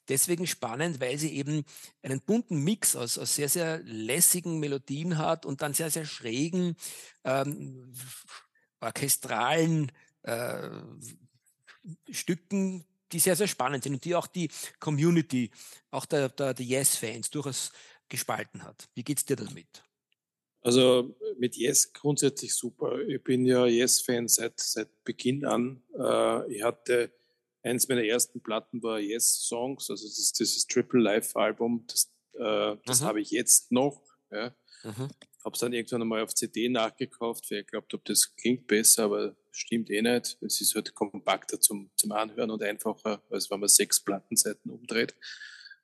deswegen 0.08 0.46
spannend, 0.46 1.00
weil 1.00 1.18
sie 1.18 1.32
eben 1.32 1.64
einen 2.02 2.20
bunten 2.20 2.62
Mix 2.62 2.94
aus, 2.94 3.18
aus 3.18 3.34
sehr, 3.34 3.48
sehr 3.48 3.78
lässigen 3.82 4.60
Melodien 4.60 5.18
hat 5.18 5.44
und 5.44 5.62
dann 5.62 5.74
sehr, 5.74 5.90
sehr 5.90 6.04
schrägen, 6.04 6.76
ähm, 7.24 7.92
orchestralen 8.80 9.90
äh, 10.22 10.70
Stücken, 12.10 12.84
die 13.12 13.18
sehr, 13.18 13.36
sehr 13.36 13.48
spannend 13.48 13.84
sind 13.84 13.94
und 13.94 14.04
die 14.04 14.14
auch 14.14 14.26
die 14.26 14.48
Community, 14.80 15.50
auch 15.90 16.06
der, 16.06 16.28
der, 16.28 16.54
der 16.54 16.66
Yes-Fans 16.66 17.30
durchaus 17.30 17.72
gespalten 18.08 18.62
hat. 18.62 18.88
Wie 18.94 19.04
geht 19.04 19.18
es 19.18 19.24
dir 19.24 19.36
damit? 19.36 19.82
Also 20.62 21.16
mit 21.38 21.56
Yes 21.56 21.92
grundsätzlich 21.92 22.54
super. 22.54 23.00
Ich 23.00 23.22
bin 23.22 23.44
ja 23.44 23.66
Yes-Fan 23.66 24.28
seit, 24.28 24.60
seit 24.60 25.02
Beginn 25.02 25.44
an. 25.44 25.82
Äh, 25.98 26.52
ich 26.52 26.62
hatte 26.62 27.12
eins 27.62 27.88
meiner 27.88 28.04
ersten 28.04 28.40
Platten 28.40 28.82
war 28.82 29.00
Yes 29.00 29.46
Songs, 29.46 29.90
also 29.90 30.06
das 30.06 30.18
ist 30.18 30.38
dieses 30.38 30.66
Triple 30.66 31.00
Life 31.00 31.36
Album. 31.36 31.84
Das, 31.88 32.12
äh, 32.34 32.76
das 32.84 33.00
mhm. 33.00 33.04
habe 33.04 33.20
ich 33.20 33.30
jetzt 33.30 33.72
noch. 33.72 34.02
Ja. 34.30 34.54
Mhm. 34.84 35.08
Habe 35.44 35.54
es 35.54 35.58
dann 35.58 35.72
irgendwann 35.72 36.02
einmal 36.02 36.22
auf 36.22 36.34
CD 36.34 36.68
nachgekauft, 36.68 37.50
weil 37.50 37.60
ich 37.60 37.66
glaubt 37.66 37.92
ob 37.94 38.04
das 38.04 38.34
klingt 38.36 38.68
besser, 38.68 39.04
aber 39.04 39.36
stimmt 39.52 39.90
eh 39.90 40.02
nicht. 40.02 40.38
Es 40.40 40.60
ist 40.60 40.74
halt 40.74 40.94
kompakter 40.94 41.60
zum, 41.60 41.90
zum 41.96 42.12
Anhören 42.12 42.50
und 42.50 42.62
einfacher, 42.62 43.22
als 43.30 43.50
wenn 43.50 43.60
man 43.60 43.68
sechs 43.68 44.00
Plattenseiten 44.00 44.70
umdreht. 44.70 45.14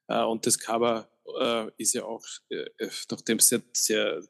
Äh, 0.09 0.23
und 0.25 0.47
das 0.47 0.59
Cover 0.59 1.09
äh, 1.41 1.71
ist 1.77 1.95
ja 1.95 2.05
auch, 2.05 2.25
äh, 2.49 2.67
nachdem 3.11 3.39
es 3.39 3.49
sehr, 3.49 3.63
sehr 3.73 4.23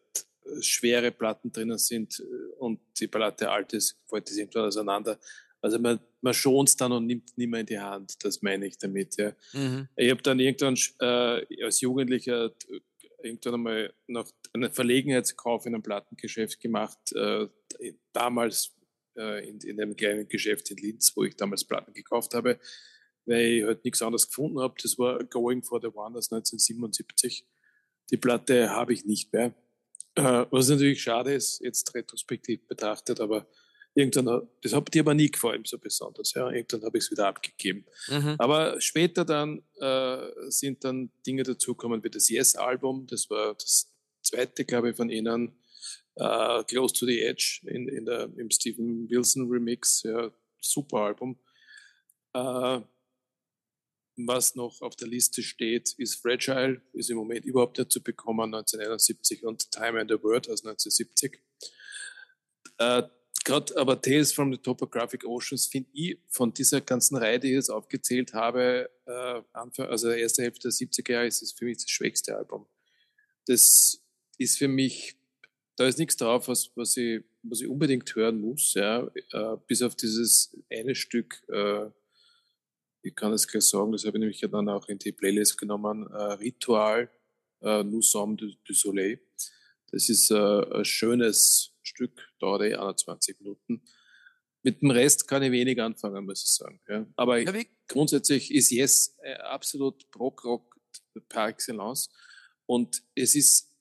schwere 0.60 1.10
Platten 1.10 1.52
drinnen 1.52 1.78
sind 1.78 2.22
und 2.58 2.80
die 2.98 3.06
Platte 3.06 3.50
alt 3.50 3.74
ist, 3.74 3.98
fällt 4.08 4.30
das 4.30 4.36
irgendwann 4.36 4.64
auseinander. 4.64 5.18
Also 5.60 5.78
man, 5.78 6.00
man 6.22 6.32
schont 6.32 6.70
es 6.70 6.76
dann 6.76 6.92
und 6.92 7.06
nimmt 7.06 7.36
nicht 7.36 7.50
mehr 7.50 7.60
in 7.60 7.66
die 7.66 7.78
Hand, 7.78 8.24
das 8.24 8.40
meine 8.40 8.66
ich 8.66 8.78
damit. 8.78 9.16
Ja. 9.18 9.32
Mhm. 9.52 9.88
Ich 9.96 10.10
habe 10.10 10.22
dann 10.22 10.40
irgendwann 10.40 10.76
äh, 11.00 11.64
als 11.64 11.82
Jugendlicher 11.82 12.52
irgendwann 13.22 13.54
einmal 13.54 13.92
noch 14.06 14.30
einen 14.52 14.72
Verlegenheitskauf 14.72 15.66
in 15.66 15.74
einem 15.74 15.82
Plattengeschäft 15.82 16.60
gemacht, 16.60 16.98
äh, 17.12 17.46
damals 18.12 18.74
äh, 19.18 19.48
in, 19.48 19.60
in 19.60 19.80
einem 19.80 19.96
kleinen 19.96 20.28
Geschäft 20.28 20.70
in 20.70 20.78
Linz, 20.78 21.12
wo 21.14 21.24
ich 21.24 21.36
damals 21.36 21.64
Platten 21.64 21.92
gekauft 21.92 22.34
habe, 22.34 22.58
weil 23.26 23.40
ich 23.40 23.64
halt 23.64 23.84
nichts 23.84 24.00
anderes 24.02 24.28
gefunden 24.28 24.60
habe. 24.60 24.74
Das 24.82 24.98
war 24.98 25.22
Going 25.24 25.62
for 25.62 25.80
the 25.80 25.88
One 25.88 26.16
aus 26.16 26.32
1977. 26.32 27.44
Die 28.10 28.16
Platte 28.16 28.70
habe 28.70 28.92
ich 28.92 29.04
nicht 29.04 29.32
mehr. 29.32 29.54
Äh, 30.14 30.46
was 30.50 30.68
natürlich 30.68 31.02
schade 31.02 31.34
ist, 31.34 31.60
jetzt 31.60 31.94
retrospektiv 31.94 32.66
betrachtet, 32.66 33.20
aber 33.20 33.46
irgendwann, 33.94 34.48
das 34.62 34.72
hat 34.72 34.94
dir 34.94 35.02
aber 35.02 35.14
nie 35.14 35.30
gefallen 35.30 35.64
so 35.64 35.78
besonders. 35.78 36.32
Ja. 36.34 36.50
Irgendwann 36.50 36.84
habe 36.84 36.98
ich 36.98 37.04
es 37.04 37.10
wieder 37.10 37.26
abgegeben. 37.26 37.84
Mhm. 38.08 38.36
Aber 38.38 38.80
später 38.80 39.24
dann 39.24 39.62
äh, 39.76 40.18
sind 40.48 40.84
dann 40.84 41.10
Dinge 41.26 41.42
dazugekommen 41.42 42.02
wie 42.02 42.10
das 42.10 42.28
Yes-Album, 42.28 43.06
das 43.06 43.28
war 43.28 43.54
das 43.54 43.92
zweite, 44.22 44.64
glaube 44.64 44.90
ich, 44.90 44.96
von 44.96 45.10
ihnen, 45.10 45.52
äh, 46.16 46.64
Close 46.64 46.94
to 46.94 47.06
the 47.06 47.20
Edge 47.20 47.60
in, 47.66 47.88
in 47.88 48.04
der, 48.04 48.30
im 48.36 48.50
Stephen 48.50 49.08
Wilson 49.08 49.48
Remix, 49.50 50.02
ja, 50.02 50.30
super 50.60 50.98
Album. 50.98 51.38
Äh, 52.34 52.80
was 54.26 54.56
noch 54.56 54.82
auf 54.82 54.96
der 54.96 55.08
Liste 55.08 55.42
steht, 55.42 55.94
ist 55.96 56.16
Fragile, 56.16 56.82
ist 56.92 57.08
im 57.10 57.16
Moment 57.16 57.44
überhaupt 57.44 57.78
nicht 57.78 57.92
zu 57.92 58.02
bekommen, 58.02 58.52
1971 58.52 59.44
und 59.44 59.70
Time 59.70 60.00
and 60.00 60.10
the 60.10 60.22
Word 60.22 60.48
aus 60.50 60.64
1970. 60.64 61.40
Äh, 62.78 63.02
Gerade 63.44 63.76
aber 63.78 64.00
Tales 64.00 64.32
from 64.32 64.52
the 64.52 64.58
Topographic 64.58 65.24
Oceans 65.24 65.66
finde 65.66 65.88
ich 65.94 66.18
von 66.28 66.52
dieser 66.52 66.80
ganzen 66.80 67.16
Reihe, 67.16 67.38
die 67.38 67.48
ich 67.48 67.54
jetzt 67.54 67.70
aufgezählt 67.70 68.34
habe, 68.34 68.90
äh, 69.06 69.42
Anfang, 69.52 69.86
also 69.86 70.10
erste 70.10 70.42
Hälfte 70.42 70.68
der 70.68 70.72
70er 70.72 71.12
Jahre, 71.12 71.26
ist 71.26 71.42
es 71.42 71.52
für 71.52 71.64
mich 71.64 71.78
das 71.78 71.88
schwächste 71.88 72.36
Album. 72.36 72.66
Das 73.46 74.04
ist 74.36 74.58
für 74.58 74.68
mich, 74.68 75.16
da 75.78 75.86
ist 75.86 75.98
nichts 75.98 76.16
drauf, 76.16 76.48
was, 76.48 76.70
was, 76.74 76.96
ich, 76.96 77.22
was 77.42 77.60
ich 77.60 77.68
unbedingt 77.68 78.14
hören 78.14 78.40
muss, 78.40 78.74
ja, 78.74 79.08
äh, 79.32 79.56
bis 79.66 79.82
auf 79.82 79.94
dieses 79.94 80.56
eine 80.70 80.94
Stück, 80.94 81.42
äh, 81.48 81.86
ich 83.02 83.14
kann 83.14 83.32
es 83.32 83.46
gleich 83.46 83.64
sagen, 83.64 83.92
das 83.92 84.04
habe 84.04 84.18
ich 84.18 84.20
nämlich 84.20 84.40
dann 84.40 84.68
auch 84.68 84.88
in 84.88 84.98
die 84.98 85.12
Playlist 85.12 85.56
genommen, 85.56 86.08
äh, 86.10 86.32
Ritual, 86.34 87.08
äh, 87.62 87.84
Nous 87.84 88.10
sommes 88.10 88.38
du, 88.38 88.52
du 88.64 88.74
Soleil. 88.74 89.20
Das 89.90 90.08
ist 90.08 90.30
äh, 90.30 90.34
ein 90.34 90.84
schönes 90.84 91.72
Stück, 91.82 92.28
dauert 92.40 92.62
eh 92.62 92.74
21 92.74 93.38
Minuten. 93.40 93.82
Mit 94.62 94.82
dem 94.82 94.90
Rest 94.90 95.28
kann 95.28 95.42
ich 95.42 95.52
wenig 95.52 95.80
anfangen, 95.80 96.24
muss 96.24 96.42
ich 96.42 96.50
sagen. 96.50 96.80
Ja. 96.88 97.06
Aber 97.16 97.38
ja, 97.38 97.52
grundsätzlich 97.86 98.52
ist 98.52 98.70
Yes 98.70 99.16
äh, 99.22 99.34
absolut 99.34 100.10
Prog-Rock 100.10 100.76
par 101.28 101.48
excellence. 101.48 102.10
Und 102.66 103.02
es 103.14 103.34
ist, 103.34 103.72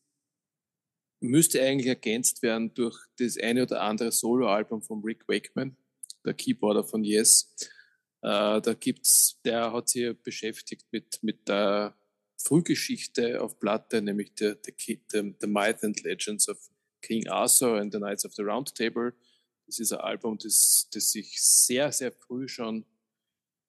müsste 1.19 1.62
eigentlich 1.62 1.88
ergänzt 1.88 2.41
werden 2.41 2.73
durch 2.73 2.97
das 3.17 3.38
eine 3.38 3.63
oder 3.63 3.82
andere 3.82 4.12
Soloalbum 4.12 4.82
von 4.82 5.01
Rick 5.03 5.27
Wakeman, 5.27 5.75
der 6.25 6.34
Keyboarder 6.34 6.84
von 6.84 7.03
Yes. 7.03 7.56
Äh, 8.21 8.62
da 8.62 8.73
gibt's, 8.80 9.39
der 9.45 9.71
hat 9.71 9.89
sich 9.89 10.15
beschäftigt 10.21 10.86
mit, 10.91 11.21
mit 11.21 11.47
der 11.47 11.95
Frühgeschichte 12.38 13.41
auf 13.41 13.60
Platte, 13.60 14.01
nämlich 14.01 14.34
der, 14.36 14.56
der, 14.56 14.73
der, 15.13 15.34
The 15.39 15.47
Myth 15.47 15.84
and 15.84 16.03
Legends 16.03 16.47
of 16.49 16.58
King 17.01 17.27
Arthur 17.27 17.80
and 17.80 17.93
the 17.93 17.99
Knights 17.99 18.25
of 18.25 18.34
the 18.34 18.43
Round 18.43 18.73
Table. 18.75 19.13
Das 19.65 19.80
ist 19.80 19.91
ein 19.91 19.99
Album, 19.99 20.38
das, 20.38 20.88
das 20.91 21.13
ich 21.15 21.41
sehr, 21.41 21.91
sehr 21.91 22.12
früh 22.12 22.47
schon 22.47 22.86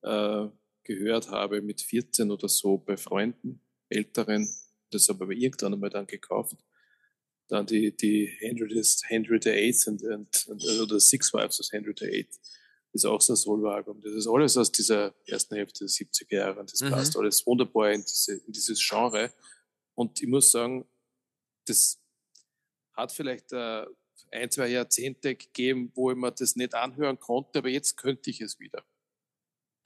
äh, 0.02 0.46
gehört 0.84 1.30
habe, 1.30 1.60
mit 1.60 1.82
14 1.82 2.30
oder 2.30 2.48
so 2.48 2.78
bei 2.78 2.96
Freunden, 2.96 3.60
Älteren. 3.88 4.48
Das 4.90 5.08
habe 5.08 5.34
ich 5.34 5.42
irgendwann 5.42 5.74
einmal 5.74 5.90
dann 5.90 6.06
gekauft. 6.06 6.56
Dann 7.48 7.66
die, 7.66 7.96
die 7.96 8.26
Henry, 8.26 8.82
Henry 9.06 9.40
VIII 9.42 9.74
und, 9.86 10.02
und, 10.02 10.46
und, 10.48 10.80
oder 10.80 11.00
Six 11.00 11.32
Wives 11.32 11.60
of 11.60 11.66
Henry 11.72 11.94
VIII 11.98 12.28
ist 12.92 13.04
auch 13.04 13.20
so 13.20 13.32
ein 13.32 13.36
Solo-Album. 13.36 14.00
Das 14.02 14.12
ist 14.12 14.26
alles 14.26 14.56
aus 14.56 14.72
dieser 14.72 15.14
ersten 15.26 15.56
Hälfte 15.56 15.80
der 15.80 15.88
70er 15.88 16.34
Jahre 16.34 16.60
und 16.60 16.72
das 16.72 16.80
mhm. 16.80 16.90
passt 16.90 17.16
alles 17.16 17.46
wunderbar 17.46 17.92
in, 17.92 18.02
diese, 18.02 18.34
in, 18.34 18.52
dieses 18.52 18.86
Genre. 18.86 19.32
Und 19.94 20.20
ich 20.20 20.28
muss 20.28 20.50
sagen, 20.50 20.86
das 21.66 22.00
hat 22.92 23.12
vielleicht 23.12 23.52
äh, 23.52 23.86
ein, 24.30 24.50
zwei 24.50 24.68
Jahrzehnte 24.68 25.34
gegeben, 25.34 25.92
wo 25.94 26.10
ich 26.10 26.16
mir 26.16 26.32
das 26.32 26.56
nicht 26.56 26.74
anhören 26.74 27.18
konnte, 27.18 27.60
aber 27.60 27.68
jetzt 27.68 27.96
könnte 27.96 28.30
ich 28.30 28.40
es 28.40 28.58
wieder. 28.58 28.84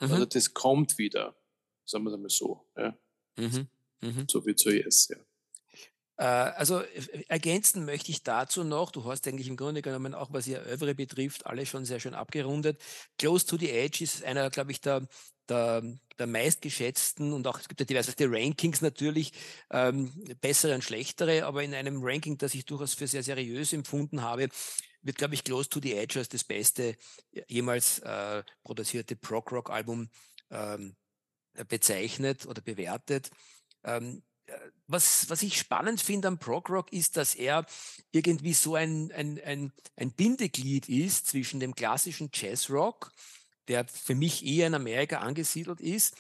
Mhm. 0.01 0.13
Also 0.13 0.27
das 0.27 0.53
kommt 0.55 0.99
wieder, 0.99 1.37
sagen 1.85 2.05
wir 2.05 2.13
es 2.13 2.19
mal 2.19 2.29
so. 2.29 2.67
Ja. 2.77 2.97
Mhm. 3.37 3.69
Mhm. 4.01 4.27
So 4.29 4.45
wie 4.47 4.57
zu 4.57 4.71
Yes, 4.71 5.09
ja. 5.09 5.17
Äh, 6.23 6.25
also 6.25 6.81
äh, 6.83 7.25
ergänzen 7.27 7.85
möchte 7.85 8.13
ich 8.13 8.23
dazu 8.23 8.63
noch, 8.63 8.93
du 8.93 9.05
hast 9.05 9.27
eigentlich 9.27 9.49
im 9.49 9.57
Grunde 9.57 9.83
genommen 9.83 10.15
auch, 10.15 10.33
was 10.33 10.47
ihr 10.47 10.65
Övre 10.65 10.95
betrifft, 10.95 11.47
alle 11.47 11.67
schon 11.67 11.85
sehr 11.85 11.99
schön 11.99 12.15
abgerundet. 12.15 12.81
Close 13.19 13.45
to 13.45 13.57
the 13.59 13.71
Edge 13.71 14.05
ist 14.05 14.23
einer, 14.23 14.49
glaube 14.51 14.71
ich, 14.71 14.81
der, 14.81 15.09
der, 15.49 15.83
der 16.21 16.27
meistgeschätzten 16.29 17.33
und 17.33 17.49
auch, 17.49 17.59
es 17.59 17.67
gibt 17.67 17.81
ja 17.81 17.87
diverse 17.87 18.15
Rankings 18.21 18.83
natürlich, 18.83 19.33
ähm, 19.71 20.13
bessere 20.41 20.77
und 20.77 20.85
schlechtere, 20.85 21.45
aber 21.45 21.65
in 21.65 21.75
einem 21.75 21.99
Ranking, 22.01 22.39
das 22.39 22.55
ich 22.55 22.67
durchaus 22.67 22.95
für 22.95 23.09
sehr 23.09 23.25
seriös 23.25 23.73
empfunden 23.73 24.23
habe, 24.23 24.49
wird, 25.01 25.19
glaube 25.19 25.35
ich, 25.35 25.43
Close 25.43 25.69
to 25.69 25.81
the 25.83 25.95
Edge 25.95 26.21
als 26.21 26.29
das 26.29 26.45
beste 26.45 26.95
jemals 27.49 27.99
äh, 27.99 28.45
produzierte 28.63 29.17
Prog-Rock-Album 29.17 30.09
ähm, 30.51 30.95
bezeichnet 31.67 32.47
oder 32.47 32.63
bewertet. 32.63 33.31
Ähm, 33.83 34.23
äh, 34.23 34.32
was, 34.87 35.29
was 35.31 35.43
ich 35.43 35.59
spannend 35.59 36.01
finde 36.01 36.29
am 36.29 36.39
Prog 36.39 36.69
Rock 36.69 36.93
ist, 36.93 37.17
dass 37.17 37.35
er 37.35 37.65
irgendwie 38.11 38.53
so 38.55 38.75
ein, 38.75 39.11
ein, 39.13 39.41
ein, 39.45 39.73
ein 39.97 40.13
Bindeglied 40.13 40.89
ist 40.89 41.27
zwischen 41.27 41.61
dem 41.61 41.75
klassischen 41.75 42.31
Jazz 42.33 42.69
Rock, 42.71 43.13
der 43.69 43.87
für 43.87 44.15
mich 44.15 44.45
eher 44.45 44.67
in 44.67 44.75
Amerika 44.75 45.19
angesiedelt 45.19 45.81
ist, 45.81 46.15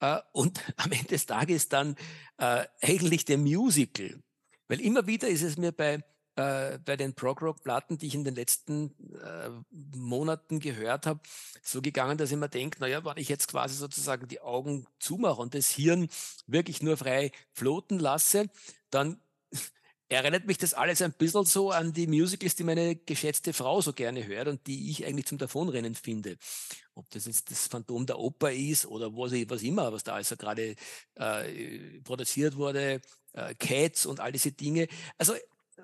äh, 0.00 0.18
und 0.32 0.60
am 0.76 0.92
Ende 0.92 1.08
des 1.08 1.26
Tages 1.26 1.68
dann 1.68 1.96
äh, 2.38 2.66
eigentlich 2.80 3.24
dem 3.24 3.42
Musical. 3.42 4.20
Weil 4.68 4.80
immer 4.80 5.06
wieder 5.06 5.28
ist 5.28 5.42
es 5.42 5.56
mir 5.56 5.72
bei 5.72 6.04
äh, 6.38 6.78
bei 6.84 6.96
den 6.96 7.14
Prog-Rock-Platten, 7.14 7.98
die 7.98 8.06
ich 8.06 8.14
in 8.14 8.22
den 8.22 8.36
letzten 8.36 8.94
äh, 9.14 9.50
Monaten 9.96 10.60
gehört 10.60 11.04
habe, 11.04 11.18
so 11.62 11.82
gegangen, 11.82 12.16
dass 12.16 12.30
ich 12.30 12.36
mir 12.36 12.48
denke, 12.48 12.78
naja, 12.78 13.04
wenn 13.04 13.16
ich 13.16 13.28
jetzt 13.28 13.48
quasi 13.48 13.74
sozusagen 13.74 14.28
die 14.28 14.40
Augen 14.40 14.86
zumache 15.00 15.40
und 15.42 15.54
das 15.54 15.68
Hirn 15.68 16.08
wirklich 16.46 16.80
nur 16.80 16.96
frei 16.96 17.32
floten 17.52 17.98
lasse, 17.98 18.50
dann 18.90 19.20
erinnert 20.08 20.46
mich 20.46 20.58
das 20.58 20.74
alles 20.74 21.02
ein 21.02 21.12
bisschen 21.12 21.44
so 21.44 21.72
an 21.72 21.92
die 21.92 22.06
Musicals, 22.06 22.54
die 22.54 22.62
meine 22.62 22.94
geschätzte 22.94 23.52
Frau 23.52 23.80
so 23.80 23.92
gerne 23.92 24.24
hört 24.24 24.46
und 24.46 24.64
die 24.68 24.92
ich 24.92 25.04
eigentlich 25.06 25.26
zum 25.26 25.38
Davonrennen 25.38 25.96
finde. 25.96 26.36
Ob 26.94 27.10
das 27.10 27.26
jetzt 27.26 27.50
das 27.50 27.66
Phantom 27.66 28.06
der 28.06 28.20
Oper 28.20 28.52
ist 28.52 28.86
oder 28.86 29.12
was, 29.12 29.32
was 29.32 29.62
immer, 29.64 29.92
was 29.92 30.04
da 30.04 30.14
also 30.14 30.36
gerade 30.36 30.76
äh, 31.16 32.00
produziert 32.04 32.56
wurde, 32.56 33.00
äh, 33.32 33.54
Cats 33.56 34.06
und 34.06 34.20
all 34.20 34.30
diese 34.30 34.52
Dinge. 34.52 34.86
Also 35.16 35.34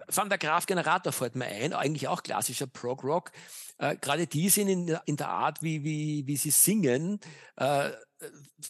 Van 0.09 0.28
der 0.28 0.38
Graf 0.38 0.66
Generator 0.66 1.12
fällt 1.12 1.35
mir 1.35 1.46
ein, 1.46 1.72
eigentlich 1.72 2.09
auch 2.09 2.22
klassischer 2.22 2.66
Prog 2.66 3.04
Rock. 3.04 3.33
Äh, 3.78 3.96
Gerade 3.96 4.26
die 4.26 4.48
sind 4.48 4.68
in, 4.68 4.87
der, 4.87 5.02
in 5.07 5.16
der 5.16 5.28
Art, 5.28 5.62
wie, 5.62 5.85
wie, 5.85 6.26
wie 6.26 6.37
sie 6.37 6.50
singen, 6.50 7.20
äh, 7.57 7.90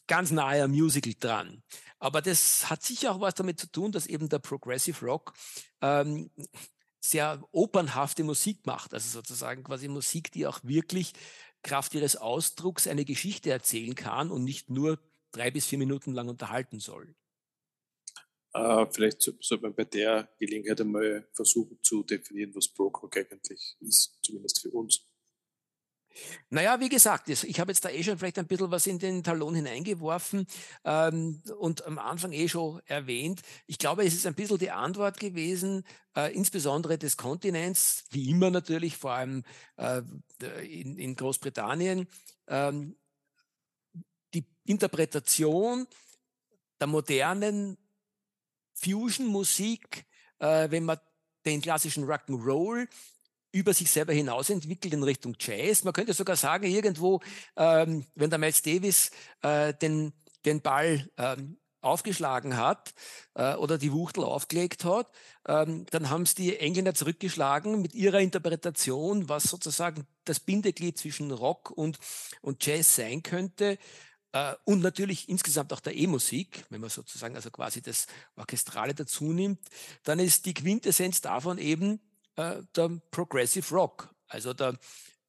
ganz 0.07 0.31
nahe 0.31 0.63
am 0.63 0.71
Musical 0.71 1.15
dran. 1.19 1.63
Aber 1.99 2.21
das 2.21 2.69
hat 2.69 2.83
sicher 2.83 3.13
auch 3.13 3.21
was 3.21 3.35
damit 3.35 3.59
zu 3.59 3.71
tun, 3.71 3.93
dass 3.93 4.07
eben 4.07 4.29
der 4.29 4.39
Progressive 4.39 5.05
Rock 5.05 5.33
ähm, 5.81 6.31
sehr 7.01 7.43
opernhafte 7.53 8.25
Musik 8.25 8.67
macht. 8.67 8.95
Also 8.95 9.09
sozusagen 9.09 9.65
quasi 9.65 9.89
Musik, 9.89 10.33
die 10.33 10.47
auch 10.47 10.61
wirklich 10.63 11.13
Kraft 11.63 11.95
ihres 11.95 12.17
Ausdrucks 12.17 12.87
eine 12.87 13.05
Geschichte 13.05 13.51
erzählen 13.51 13.95
kann 13.95 14.31
und 14.31 14.45
nicht 14.45 14.71
nur 14.71 14.99
drei 15.33 15.51
bis 15.51 15.67
vier 15.67 15.79
Minuten 15.79 16.13
lang 16.13 16.29
unterhalten 16.29 16.81
soll. 16.81 17.15
Äh, 18.55 18.87
vielleicht 18.93 19.21
sollte 19.21 19.63
man 19.63 19.75
bei 19.75 19.85
der 19.85 20.29
Gelegenheit 20.39 20.81
einmal 20.81 21.27
versuchen 21.33 21.79
zu 21.83 22.05
definieren, 22.05 22.55
was 22.55 22.69
Brokerrock 22.69 23.17
eigentlich 23.17 23.77
ist, 23.81 24.17
zumindest 24.23 24.63
für 24.63 24.71
uns. 24.71 25.05
Naja, 26.49 26.79
wie 26.79 26.89
gesagt, 26.89 27.29
ich 27.29 27.59
habe 27.59 27.73
jetzt 27.73 27.85
da 27.85 27.91
eh 27.91 28.05
schon 28.05 28.17
vielleicht 28.17 28.39
ein 28.39 28.47
bisschen 28.47 28.71
was 28.71 28.87
in 28.87 29.01
den 29.01 29.25
Talon 29.25 29.57
hineingeworfen 29.57 30.47
ähm, 30.85 31.43
und 31.59 31.85
am 31.85 31.99
Anfang 31.99 32.31
eh 32.33 32.47
schon 32.47 32.81
erwähnt. 32.87 33.43
Ich 33.67 33.79
glaube, 33.79 34.05
es 34.05 34.15
ist 34.15 34.25
ein 34.25 34.37
bisschen 34.37 34.59
die 34.59 34.71
Antwort 34.71 35.19
gewesen, 35.19 35.85
äh, 36.17 36.33
insbesondere 36.33 36.99
des 36.99 37.17
Kontinents, 37.17 38.05
wie 38.11 38.31
immer 38.31 38.51
natürlich, 38.53 38.97
vor 38.97 39.11
allem 39.11 39.43
äh, 39.77 40.03
in, 40.63 40.97
in, 40.97 41.17
Großbritannien, 41.17 42.07
ähm, 42.47 42.97
die 44.35 44.47
Interpretation 44.65 45.89
der 46.79 46.87
modernen 46.87 47.77
Fusion-Musik, 48.75 50.05
äh, 50.39 50.71
wenn 50.71 50.85
man 50.85 50.99
den 51.45 51.61
klassischen 51.61 52.05
Rock'n'Roll 52.05 52.89
über 53.53 53.73
sich 53.73 53.91
selber 53.91 54.13
hinaus 54.13 54.51
entwickelt 54.51 54.93
in 54.93 55.03
Richtung 55.05 55.37
Jazz. 55.39 55.85
Man 55.85 55.93
könnte 55.93 56.13
sogar 56.13 56.37
sagen, 56.37 56.65
irgendwo, 56.65 57.21
ähm, 57.57 58.05
wenn 58.17 58.31
der 58.31 58.39
Miles 58.39 58.63
Davis 58.63 59.11
äh, 59.43 59.73
den, 59.75 60.13
den 60.45 60.61
Ball 60.61 61.09
ähm, 61.17 61.59
aufgeschlagen 61.81 62.57
hat 62.57 62.95
äh, 63.35 63.55
oder 63.55 63.79
die 63.79 63.93
Wuchtel 63.93 64.25
aufgelegt 64.25 64.85
hat, 64.85 65.09
ähm, 65.47 65.87
dann 65.91 66.11
haben 66.11 66.23
es 66.23 66.35
die 66.35 66.59
Engländer 66.59 66.95
zurückgeschlagen 66.95 67.81
mit 67.81 67.95
ihrer 67.95 68.21
Interpretation, 68.21 69.29
was 69.29 69.45
sozusagen 69.45 70.07
das 70.25 70.41
Bindeglied 70.41 70.99
zwischen 70.99 71.31
Rock 71.31 71.71
und, 71.71 71.99
und 72.41 72.65
Jazz 72.65 72.97
sein 72.97 73.23
könnte. 73.23 73.79
Äh, 74.35 74.55
und 74.65 74.83
natürlich 74.83 75.29
insgesamt 75.29 75.73
auch 75.73 75.81
der 75.81 75.95
E-Musik, 75.95 76.65
wenn 76.69 76.81
man 76.81 76.91
sozusagen 76.91 77.37
also 77.37 77.51
quasi 77.51 77.81
das 77.81 78.07
Orchestrale 78.35 78.93
dazu 78.93 79.33
nimmt, 79.33 79.61
dann 80.03 80.19
ist 80.19 80.45
die 80.45 80.55
Quintessenz 80.55 81.21
davon 81.21 81.57
eben 81.59 82.01
äh, 82.35 82.57
der 82.75 83.01
Progressive 83.13 83.73
Rock, 83.73 84.13
also 84.27 84.53
der, 84.53 84.77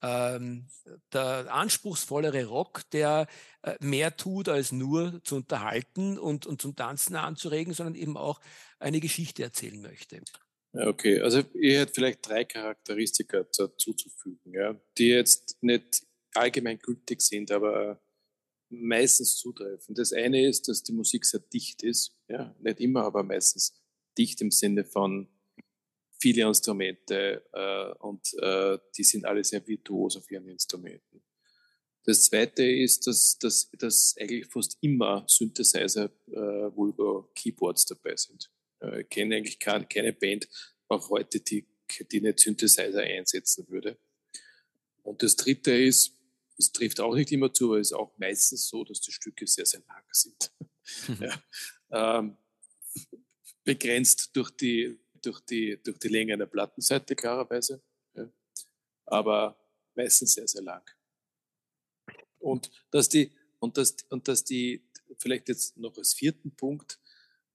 ähm, 0.01 0.67
der 1.13 1.53
anspruchsvollere 1.53 2.45
Rock, 2.45 2.81
der 2.93 3.27
äh, 3.61 3.75
mehr 3.79 4.17
tut, 4.17 4.49
als 4.49 4.71
nur 4.71 5.23
zu 5.23 5.35
unterhalten 5.35 6.17
und, 6.17 6.47
und 6.47 6.59
zum 6.59 6.75
Tanzen 6.75 7.15
anzuregen, 7.15 7.75
sondern 7.75 7.93
eben 7.93 8.17
auch 8.17 8.41
eine 8.79 8.99
Geschichte 8.99 9.43
erzählen 9.43 9.79
möchte. 9.81 10.19
Okay, 10.73 11.21
also 11.21 11.43
ihr 11.53 11.81
hättet 11.81 11.95
vielleicht 11.95 12.27
drei 12.27 12.43
Charakteristika 12.43 13.43
dazuzufügen, 13.43 14.51
ja, 14.51 14.75
die 14.97 15.09
jetzt 15.09 15.61
nicht 15.61 16.07
allgemein 16.33 16.79
gültig 16.79 17.21
sind, 17.21 17.51
aber 17.51 18.01
meistens 18.81 19.37
zutreffen. 19.37 19.95
Das 19.95 20.13
eine 20.13 20.47
ist, 20.47 20.67
dass 20.67 20.83
die 20.83 20.93
Musik 20.93 21.25
sehr 21.25 21.39
dicht 21.39 21.83
ist. 21.83 22.15
Ja, 22.27 22.55
nicht 22.59 22.79
immer, 22.79 23.03
aber 23.03 23.23
meistens 23.23 23.73
dicht 24.17 24.41
im 24.41 24.51
Sinne 24.51 24.85
von 24.85 25.27
viele 26.19 26.47
Instrumente 26.47 27.45
äh, 27.53 27.93
und 27.99 28.33
äh, 28.39 28.77
die 28.97 29.03
sind 29.03 29.25
alle 29.25 29.43
sehr 29.43 29.65
virtuos 29.67 30.17
auf 30.17 30.29
ihren 30.31 30.47
Instrumenten. 30.47 31.21
Das 32.05 32.23
zweite 32.23 32.63
ist, 32.63 33.07
dass, 33.07 33.37
dass, 33.39 33.69
dass 33.79 34.15
eigentlich 34.19 34.45
fast 34.45 34.77
immer 34.81 35.25
Synthesizer, 35.27 36.11
äh, 36.27 36.75
Vulgo 36.75 37.31
Keyboards 37.35 37.85
dabei 37.87 38.15
sind. 38.15 38.51
Äh, 38.79 39.01
ich 39.01 39.09
kenne 39.09 39.35
eigentlich 39.35 39.59
keine, 39.59 39.85
keine 39.85 40.13
Band, 40.13 40.47
auch 40.87 41.09
heute, 41.09 41.39
die, 41.39 41.65
die 42.11 42.21
nicht 42.21 42.39
Synthesizer 42.39 43.01
einsetzen 43.01 43.67
würde. 43.69 43.97
Und 45.03 45.21
das 45.21 45.35
dritte 45.35 45.71
ist, 45.71 46.14
es 46.57 46.71
trifft 46.71 46.99
auch 46.99 47.15
nicht 47.15 47.31
immer 47.31 47.53
zu, 47.53 47.65
aber 47.71 47.79
es 47.79 47.91
ist 47.91 47.93
auch 47.93 48.17
meistens 48.17 48.67
so, 48.67 48.83
dass 48.83 49.01
die 49.01 49.11
Stücke 49.11 49.45
sehr, 49.47 49.65
sehr 49.65 49.81
lang 49.87 50.03
sind. 50.11 50.51
Mhm. 51.07 51.23
ja. 51.91 52.19
ähm, 52.19 52.37
begrenzt 53.63 54.35
durch 54.35 54.51
die, 54.51 54.99
durch, 55.21 55.39
die, 55.41 55.81
durch 55.83 55.97
die 55.97 56.07
Länge 56.07 56.33
einer 56.33 56.45
Plattenseite, 56.45 57.15
klarerweise. 57.15 57.81
Ja. 58.13 58.31
Aber 59.05 59.59
meistens 59.95 60.33
sehr, 60.33 60.47
sehr 60.47 60.61
lang. 60.61 60.83
Und 62.39 62.69
dass 62.91 63.09
die, 63.09 63.31
und 63.59 63.77
dass, 63.77 63.95
und 64.09 64.27
dass 64.27 64.43
die, 64.43 64.87
vielleicht 65.17 65.49
jetzt 65.49 65.77
noch 65.77 65.97
als 65.97 66.13
vierten 66.13 66.55
Punkt, 66.55 66.99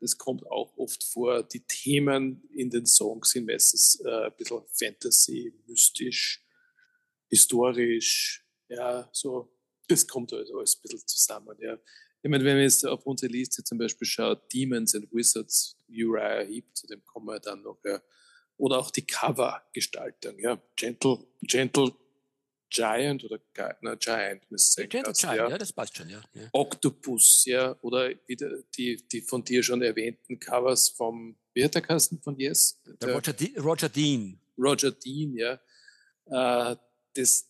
das 0.00 0.16
kommt 0.16 0.46
auch 0.46 0.76
oft 0.78 1.04
vor, 1.04 1.42
die 1.42 1.60
Themen 1.60 2.42
in 2.54 2.70
den 2.70 2.86
Songs 2.86 3.30
sind 3.30 3.46
meistens 3.46 4.00
äh, 4.00 4.26
ein 4.26 4.36
bisschen 4.36 4.62
Fantasy, 4.72 5.54
mystisch, 5.66 6.42
historisch, 7.28 8.44
ja, 8.70 9.08
so, 9.12 9.52
das 9.88 10.06
kommt 10.06 10.32
also 10.32 10.58
alles 10.58 10.76
ein 10.76 10.82
bisschen 10.82 11.06
zusammen. 11.06 11.56
Ja. 11.60 11.78
Ich 12.22 12.30
meine, 12.30 12.44
wenn 12.44 12.56
man 12.56 12.62
jetzt 12.62 12.86
auf 12.86 13.04
unsere 13.06 13.32
Liste 13.32 13.64
zum 13.64 13.78
Beispiel 13.78 14.06
schaut, 14.06 14.52
Demons 14.52 14.94
and 14.94 15.12
Wizards, 15.12 15.76
Uriah 15.88 16.44
Heep, 16.44 16.64
zu 16.74 16.86
dem 16.86 17.04
kommen 17.04 17.26
wir 17.26 17.40
dann 17.40 17.62
noch, 17.62 17.78
ja. 17.84 18.00
Oder 18.56 18.78
auch 18.78 18.90
die 18.90 19.06
Cover-Gestaltung, 19.06 20.38
ja. 20.38 20.60
Gentle, 20.76 21.26
Gentle 21.42 21.94
Giant 22.70 23.24
oder 23.24 23.40
na, 23.80 23.96
Giant, 23.96 24.48
müsste 24.50 24.82
ich 24.82 24.92
sagen. 24.92 25.04
Gentle 25.04 25.12
Giant, 25.12 25.36
ja. 25.36 25.48
ja. 25.48 25.58
das 25.58 25.72
passt 25.72 25.96
schon, 25.96 26.08
ja. 26.08 26.22
ja. 26.34 26.48
Octopus, 26.52 27.44
ja. 27.46 27.76
Oder 27.82 28.10
wieder 28.26 28.62
die, 28.76 29.02
die 29.08 29.22
von 29.22 29.42
dir 29.42 29.62
schon 29.62 29.82
erwähnten 29.82 30.38
Covers 30.38 30.90
vom, 30.90 31.36
wie 31.52 31.64
hat 31.64 31.74
der 31.74 31.82
Kasten 31.82 32.20
von 32.22 32.38
Yes? 32.38 32.80
Der, 32.86 32.94
der 32.94 33.14
Roger, 33.14 33.34
Roger 33.58 33.88
Dean. 33.88 34.40
Roger 34.56 34.92
Dean, 34.92 35.34
ja. 35.34 35.60
Äh, 36.26 36.76
das, 37.14 37.49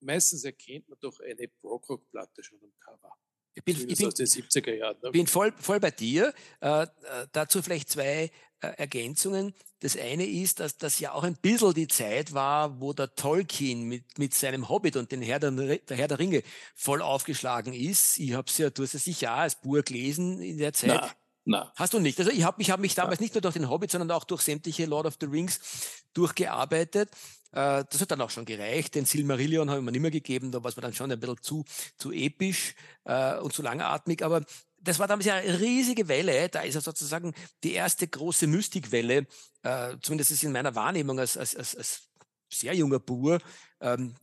meistens 0.00 0.44
erkennt 0.44 0.88
man 0.88 0.98
doch 1.00 1.20
eine 1.20 1.48
Brockrock-Platte 1.60 2.42
schon 2.42 2.58
am 2.62 2.72
Cover. 2.80 3.14
Ich 3.54 3.64
bin, 3.64 3.88
ich 3.88 3.98
bin, 3.98 4.06
aus 4.06 4.14
den 4.14 4.26
70er 4.26 4.74
Jahren. 4.74 4.96
Ne? 5.02 5.10
bin 5.10 5.26
voll, 5.26 5.52
voll 5.58 5.80
bei 5.80 5.90
dir. 5.90 6.32
Äh, 6.60 6.82
äh, 6.82 6.86
dazu 7.32 7.62
vielleicht 7.62 7.90
zwei 7.90 8.30
äh, 8.60 8.68
Ergänzungen. 8.76 9.54
Das 9.80 9.96
eine 9.96 10.26
ist, 10.26 10.60
dass 10.60 10.76
das 10.76 11.00
ja 11.00 11.12
auch 11.12 11.24
ein 11.24 11.36
bisschen 11.36 11.74
die 11.74 11.88
Zeit 11.88 12.32
war, 12.32 12.80
wo 12.80 12.92
der 12.92 13.14
Tolkien 13.14 13.82
mit, 13.82 14.18
mit 14.18 14.34
seinem 14.34 14.68
Hobbit 14.68 14.96
und 14.96 15.10
den 15.10 15.22
Herr 15.22 15.40
der, 15.40 15.50
der 15.50 15.96
Herr 15.96 16.08
der 16.08 16.18
Ringe 16.18 16.42
voll 16.74 17.02
aufgeschlagen 17.02 17.72
ist. 17.72 18.18
Ich 18.18 18.34
habe 18.34 18.48
es 18.48 18.58
ja, 18.58 18.70
du 18.70 18.82
hast 18.82 18.94
es 18.94 19.04
sicher 19.04 19.34
auch 19.34 19.38
als 19.38 19.56
Buch 19.56 19.82
gelesen 19.84 20.40
in 20.42 20.58
der 20.58 20.72
Zeit. 20.72 20.90
Na, 20.90 21.10
na. 21.44 21.72
Hast 21.76 21.94
du 21.94 21.98
nicht? 21.98 22.18
Also 22.18 22.30
ich 22.30 22.42
habe 22.42 22.58
mich, 22.58 22.70
hab 22.70 22.80
mich 22.80 22.94
damals 22.94 23.20
na. 23.20 23.24
nicht 23.24 23.34
nur 23.34 23.40
durch 23.40 23.54
den 23.54 23.68
Hobbit, 23.68 23.90
sondern 23.90 24.10
auch 24.10 24.24
durch 24.24 24.42
sämtliche 24.42 24.86
Lord 24.86 25.06
of 25.06 25.16
the 25.20 25.26
Rings 25.26 25.60
durchgearbeitet. 26.12 27.10
Äh, 27.52 27.84
das 27.90 28.00
hat 28.00 28.10
dann 28.10 28.20
auch 28.20 28.30
schon 28.30 28.44
gereicht. 28.44 28.94
Den 28.94 29.04
Silmarillion 29.04 29.68
habe 29.70 29.80
ich 29.80 29.84
mir 29.84 29.92
nicht 29.92 30.02
mehr 30.02 30.10
gegeben, 30.10 30.52
da 30.52 30.62
war 30.62 30.68
es 30.68 30.76
mir 30.76 30.82
dann 30.82 30.94
schon 30.94 31.10
ein 31.10 31.18
bisschen 31.18 31.42
zu, 31.42 31.64
zu 31.96 32.12
episch 32.12 32.74
äh, 33.04 33.38
und 33.38 33.52
zu 33.52 33.62
langatmig. 33.62 34.22
Aber 34.24 34.44
das 34.78 34.98
war 34.98 35.08
damals 35.08 35.26
ja 35.26 35.34
eine 35.34 35.60
riesige 35.60 36.08
Welle. 36.08 36.48
Da 36.48 36.60
ist 36.60 36.74
ja 36.74 36.80
sozusagen 36.80 37.34
die 37.64 37.72
erste 37.72 38.06
große 38.06 38.46
Mystikwelle, 38.46 39.26
äh, 39.62 39.96
zumindest 40.02 40.30
ist 40.30 40.42
in 40.42 40.52
meiner 40.52 40.74
Wahrnehmung 40.74 41.18
als, 41.18 41.36
als, 41.36 41.56
als, 41.56 41.76
als 41.76 42.02
sehr 42.52 42.74
junger 42.74 42.98
Bur, 42.98 43.40
ähm, 43.80 44.14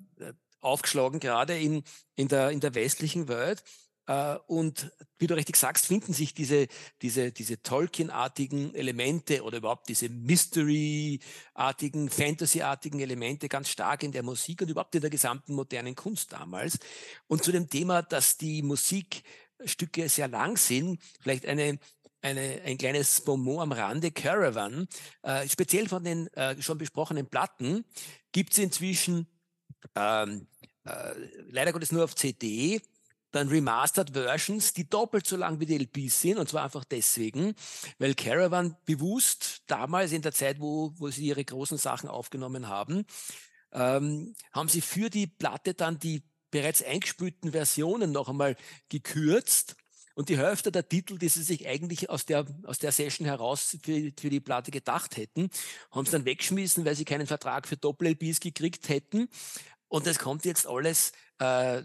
aufgeschlagen, 0.60 1.20
gerade 1.20 1.58
in, 1.58 1.84
in, 2.16 2.28
der, 2.28 2.50
in 2.52 2.60
der 2.60 2.76
westlichen 2.76 3.28
Welt. 3.28 3.64
Äh, 4.08 4.38
und 4.48 4.92
wie 5.20 5.28
du 5.28 5.36
richtig 5.36 5.58
sagst, 5.58 5.86
finden 5.86 6.14
sich 6.14 6.34
diese, 6.34 6.68
diese, 7.02 7.32
diese 7.32 7.62
Tolkien-artigen 7.62 8.74
Elemente 8.74 9.44
oder 9.44 9.58
überhaupt 9.58 9.90
diese 9.90 10.10
Mystery-artigen, 10.10 12.10
Fantasy-artigen 12.10 13.00
Elemente 13.00 13.50
ganz 13.50 13.70
stark 13.70 14.04
in 14.04 14.12
der 14.12 14.24
Musik 14.24 14.62
und 14.62 14.70
überhaupt 14.70 14.96
in 14.96 15.02
der 15.02 15.10
gesamten 15.10 15.54
modernen 15.54 15.96
Kunst 15.96 16.34
damals. 16.34 16.80
Und 17.28 17.44
zu 17.44 17.52
dem 17.52 17.70
Thema, 17.70 18.02
dass 18.02 18.38
die 18.38 18.62
Musikstücke 18.62 20.10
sehr 20.10 20.30
lang 20.30 20.58
sind, 20.58 21.02
vielleicht 21.22 21.46
eine 21.46 21.80
eine, 22.20 22.62
ein 22.66 22.80
kleines 22.80 23.22
Bonbon 23.22 23.62
am 23.62 23.72
Rande, 23.72 24.12
Caravan. 24.12 24.88
Äh, 25.22 25.48
speziell 25.48 25.88
von 25.88 26.04
den 26.04 26.26
äh, 26.34 26.60
schon 26.62 26.80
besprochenen 26.80 27.28
Platten 27.28 27.86
gibt 28.32 28.54
es 28.54 28.58
inzwischen 28.58 29.28
ähm, 29.96 30.48
äh, 30.84 31.14
leider 31.50 31.72
Gottes 31.72 31.92
nur 31.92 32.04
auf 32.04 32.16
CD 32.16 32.82
dann 33.38 33.50
Remastered 33.50 34.12
Versions, 34.12 34.74
die 34.74 34.90
doppelt 34.90 35.28
so 35.28 35.38
lang 35.38 35.60
wie 35.60 35.66
die 35.66 35.78
LPs 35.78 36.22
sind. 36.22 36.38
Und 36.38 36.50
zwar 36.50 36.64
einfach 36.64 36.84
deswegen, 36.84 37.56
weil 38.00 38.16
Caravan 38.16 38.76
bewusst 38.86 39.64
damals 39.68 40.12
in 40.12 40.22
der 40.22 40.34
Zeit, 40.34 40.60
wo, 40.60 40.94
wo 40.98 41.10
sie 41.10 41.28
ihre 41.28 41.46
großen 41.46 41.78
Sachen 41.78 42.10
aufgenommen 42.10 42.68
haben, 42.68 43.06
ähm, 43.72 44.36
haben 44.52 44.70
sie 44.70 44.82
für 44.82 45.10
die 45.10 45.28
Platte 45.28 45.74
dann 45.74 46.00
die 46.00 46.24
bereits 46.52 46.84
eingespielten 46.84 47.52
Versionen 47.52 48.12
noch 48.12 48.30
einmal 48.30 48.56
gekürzt. 48.90 49.76
Und 50.16 50.30
die 50.30 50.38
Hälfte 50.38 50.72
der 50.72 50.90
Titel, 50.90 51.20
die 51.20 51.30
sie 51.30 51.44
sich 51.44 51.68
eigentlich 51.68 52.10
aus 52.10 52.26
der, 52.26 52.46
aus 52.64 52.80
der 52.80 52.92
Session 52.92 53.28
heraus 53.28 53.78
für, 53.84 54.12
für 54.20 54.30
die 54.32 54.40
Platte 54.40 54.72
gedacht 54.72 55.16
hätten, 55.16 55.52
haben 55.92 56.06
sie 56.06 56.14
dann 56.14 56.26
weggeschmissen, 56.26 56.86
weil 56.86 56.96
sie 56.96 57.06
keinen 57.06 57.28
Vertrag 57.28 57.68
für 57.68 57.78
Doppel-LPs 57.78 58.40
gekriegt 58.40 58.90
hätten. 58.90 59.30
Und 59.90 60.08
das 60.08 60.18
kommt 60.18 60.44
jetzt 60.46 60.66
alles 60.66 61.12
äh, 61.38 61.84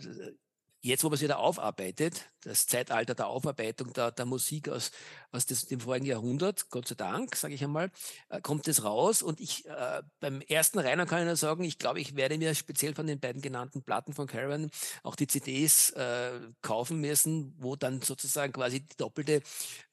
jetzt, 0.83 1.05
wo 1.05 1.09
man 1.09 1.14
es 1.14 1.23
wieder 1.23 1.38
aufarbeitet, 1.38 2.31
das 2.42 2.66
Zeitalter 2.66 3.14
der 3.14 3.28
Aufarbeitung 3.28 3.92
der, 3.92 4.11
der 4.11 4.26
Musik 4.26 4.68
aus, 4.68 4.90
aus 5.31 5.46
des, 5.46 5.66
dem 5.66 5.81
vorigen 5.81 6.07
Jahrhundert, 6.07 6.70
Gott 6.70 6.88
sei 6.88 6.94
Dank, 6.94 7.37
sage 7.37 7.55
ich 7.55 7.62
einmal, 7.62 7.90
äh, 8.28 8.40
kommt 8.40 8.68
es 8.68 8.85
raus. 8.85 9.22
Und 9.22 9.40
ich 9.40 9.66
äh, 9.66 10.02
beim 10.20 10.40
ersten 10.42 10.78
Reiner 10.78 11.07
kann 11.07 11.20
ich 11.20 11.26
nur 11.26 11.37
sagen, 11.37 11.64
ich 11.64 11.78
glaube, 11.78 12.00
ich 12.00 12.16
werde 12.16 12.38
mir 12.38 12.55
speziell 12.55 12.94
von 12.94 13.07
den 13.07 13.20
beiden 13.20 13.42
genannten 13.42 13.83
Platten 13.83 14.12
von 14.12 14.26
Caravan 14.26 14.70
auch 15.02 15.16
die 15.16 15.26
CDs 15.26 15.90
äh, 15.90 16.33
kaufen 16.61 17.00
müssen, 17.00 17.55
wo 17.59 17.76
dann 17.76 18.02
sozusagen 18.02 18.52
quasi 18.52 18.81
die 18.81 18.96
doppelte 18.96 19.42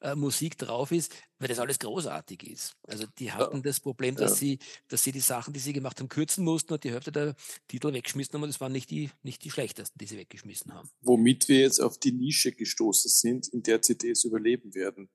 äh, 0.00 0.14
Musik 0.14 0.58
drauf 0.58 0.92
ist, 0.92 1.14
weil 1.38 1.48
das 1.48 1.58
alles 1.58 1.78
großartig 1.78 2.42
ist. 2.42 2.76
Also 2.86 3.06
die 3.18 3.32
hatten 3.32 3.56
ja. 3.56 3.62
das 3.62 3.80
Problem, 3.80 4.16
dass 4.16 4.32
ja. 4.32 4.36
sie, 4.36 4.58
dass 4.88 5.04
sie 5.04 5.12
die 5.12 5.20
Sachen, 5.20 5.54
die 5.54 5.60
sie 5.60 5.72
gemacht 5.72 6.00
haben, 6.00 6.08
kürzen 6.08 6.44
mussten 6.44 6.72
und 6.72 6.84
die 6.84 6.90
Hälfte 6.90 7.12
der 7.12 7.34
Titel 7.68 7.92
weggeschmissen 7.92 8.34
haben. 8.34 8.42
Und 8.42 8.50
das 8.50 8.60
waren 8.60 8.72
nicht 8.72 8.90
die, 8.90 9.10
nicht 9.22 9.44
die 9.44 9.50
schlechtesten, 9.50 9.98
die 9.98 10.06
sie 10.06 10.18
weggeschmissen 10.18 10.74
haben. 10.74 10.90
Womit 11.00 11.48
wir 11.48 11.60
jetzt 11.60 11.80
auf 11.80 11.98
die 11.98 12.12
Nische 12.12 12.39
Nische 12.40 12.52
gestoßen 12.52 13.10
sind, 13.10 13.48
in 13.48 13.62
der 13.62 13.82
CDs 13.82 14.24
überleben 14.24 14.74
werden. 14.74 15.10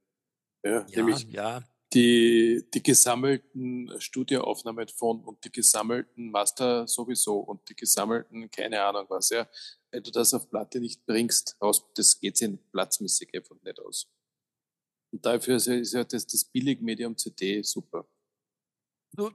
Ja, 0.63 0.85
ja 0.87 0.97
nämlich 0.97 1.23
ja. 1.31 1.63
Die, 1.93 2.65
die 2.73 2.83
gesammelten 2.83 3.89
Studioaufnahmen 3.99 4.87
von 4.89 5.23
und 5.23 5.43
die 5.45 5.51
gesammelten 5.51 6.29
Master 6.29 6.87
sowieso 6.87 7.39
und 7.39 7.67
die 7.69 7.75
gesammelten, 7.75 8.49
keine 8.51 8.81
Ahnung 8.83 9.05
was, 9.07 9.29
ja. 9.29 9.47
Wenn 9.91 10.03
du 10.03 10.11
das 10.11 10.33
auf 10.33 10.49
Platte 10.49 10.79
nicht 10.79 11.05
bringst, 11.05 11.55
aus, 11.59 11.85
das 11.93 12.19
geht 12.19 12.37
sich 12.37 12.51
platzmäßig 12.71 13.33
einfach 13.33 13.55
nicht 13.61 13.79
aus. 13.79 14.11
Und 15.11 15.25
dafür 15.25 15.55
ist 15.55 15.93
ja 15.93 16.03
das, 16.03 16.27
das 16.27 16.43
Billigmedium 16.43 17.15
CD 17.15 17.61
super. 17.61 18.05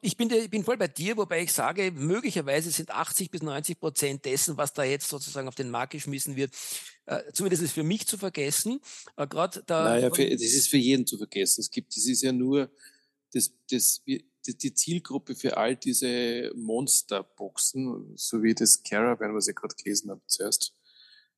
Ich 0.02 0.16
bin, 0.16 0.30
ich 0.30 0.50
bin 0.50 0.64
voll 0.64 0.76
bei 0.76 0.88
dir, 0.88 1.16
wobei 1.16 1.42
ich 1.42 1.52
sage, 1.52 1.92
möglicherweise 1.92 2.70
sind 2.70 2.90
80 2.90 3.30
bis 3.30 3.42
90 3.42 3.78
Prozent 3.78 4.24
dessen, 4.24 4.56
was 4.56 4.72
da 4.72 4.84
jetzt 4.84 5.08
sozusagen 5.08 5.48
auf 5.48 5.54
den 5.54 5.70
Markt 5.70 5.92
geschmissen 5.92 6.36
wird, 6.36 6.52
äh, 7.06 7.20
zumindest 7.32 7.72
für 7.72 7.82
mich 7.82 8.06
zu 8.06 8.18
vergessen. 8.18 8.80
Äh, 9.16 9.26
Gerade 9.26 9.62
da. 9.66 9.84
Naja, 9.84 10.12
für, 10.12 10.28
das 10.28 10.42
ist 10.42 10.68
für 10.68 10.76
jeden 10.76 11.06
zu 11.06 11.18
vergessen. 11.18 11.60
Es 11.60 11.70
gibt, 11.70 11.96
das 11.96 12.06
ist 12.06 12.22
ja 12.22 12.32
nur 12.32 12.70
das, 13.32 13.52
das, 13.70 14.02
die 14.46 14.74
Zielgruppe 14.74 15.34
für 15.34 15.56
all 15.56 15.76
diese 15.76 16.52
Monsterboxen, 16.56 18.16
so 18.16 18.42
wie 18.42 18.54
das 18.54 18.82
Caravan, 18.82 19.34
was 19.34 19.48
ich 19.48 19.54
gerade 19.54 19.74
gelesen 19.74 20.10
habe 20.10 20.22
zuerst 20.26 20.74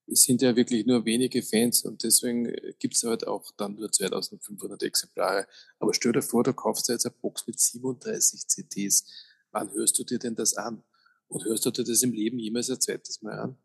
es 0.07 0.25
sind 0.25 0.43
ja 0.43 0.57
wirklich 0.57 0.87
nur 0.87 1.05
wenige 1.05 1.43
Fans 1.43 1.85
und 1.85 2.03
deswegen 2.03 2.47
äh, 2.47 2.75
gibt 2.79 2.95
es 2.95 3.05
halt 3.05 3.27
auch 3.27 3.51
dann 3.57 3.77
nur 3.77 3.91
2500 3.91 4.83
Exemplare. 4.83 5.47
Aber 5.79 5.95
stell 5.95 6.13
dir 6.13 6.23
vor, 6.23 6.43
du 6.43 6.53
kaufst 6.53 6.89
jetzt 6.89 7.07
eine 7.07 7.15
Box 7.21 7.47
mit 7.47 7.59
37 7.59 8.47
CDs. 8.49 9.07
Wann 9.51 9.73
hörst 9.73 9.99
du 9.99 10.05
dir 10.05 10.19
denn 10.19 10.35
das 10.35 10.55
an? 10.55 10.83
Und 11.29 11.45
hörst 11.45 11.65
du 11.65 11.71
dir 11.71 11.85
das 11.85 12.03
im 12.03 12.13
Leben 12.13 12.39
jemals 12.39 12.71
ein 12.71 12.81
zweites 12.81 13.23
Mal 13.23 13.39
an? 13.39 13.57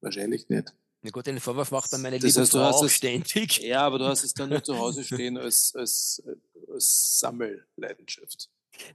Wahrscheinlich 0.00 0.48
nicht. 0.48 0.74
Na 1.02 1.10
gut, 1.10 1.26
den 1.26 1.38
Vorwurf 1.38 1.70
macht 1.70 1.92
dann 1.92 2.02
meine 2.02 2.18
das 2.18 2.36
heißt, 2.36 2.52
Frau 2.52 2.70
auch 2.70 2.88
ständig. 2.88 3.58
Ja, 3.58 3.82
aber 3.82 3.98
du 3.98 4.06
hast 4.06 4.24
es 4.24 4.32
dann 4.34 4.48
nur 4.48 4.64
zu 4.64 4.74
Hause 4.78 5.04
stehen 5.04 5.36
als, 5.36 5.74
als, 5.74 6.22
als 6.72 7.18
Sammelleidenschaft. 7.20 8.50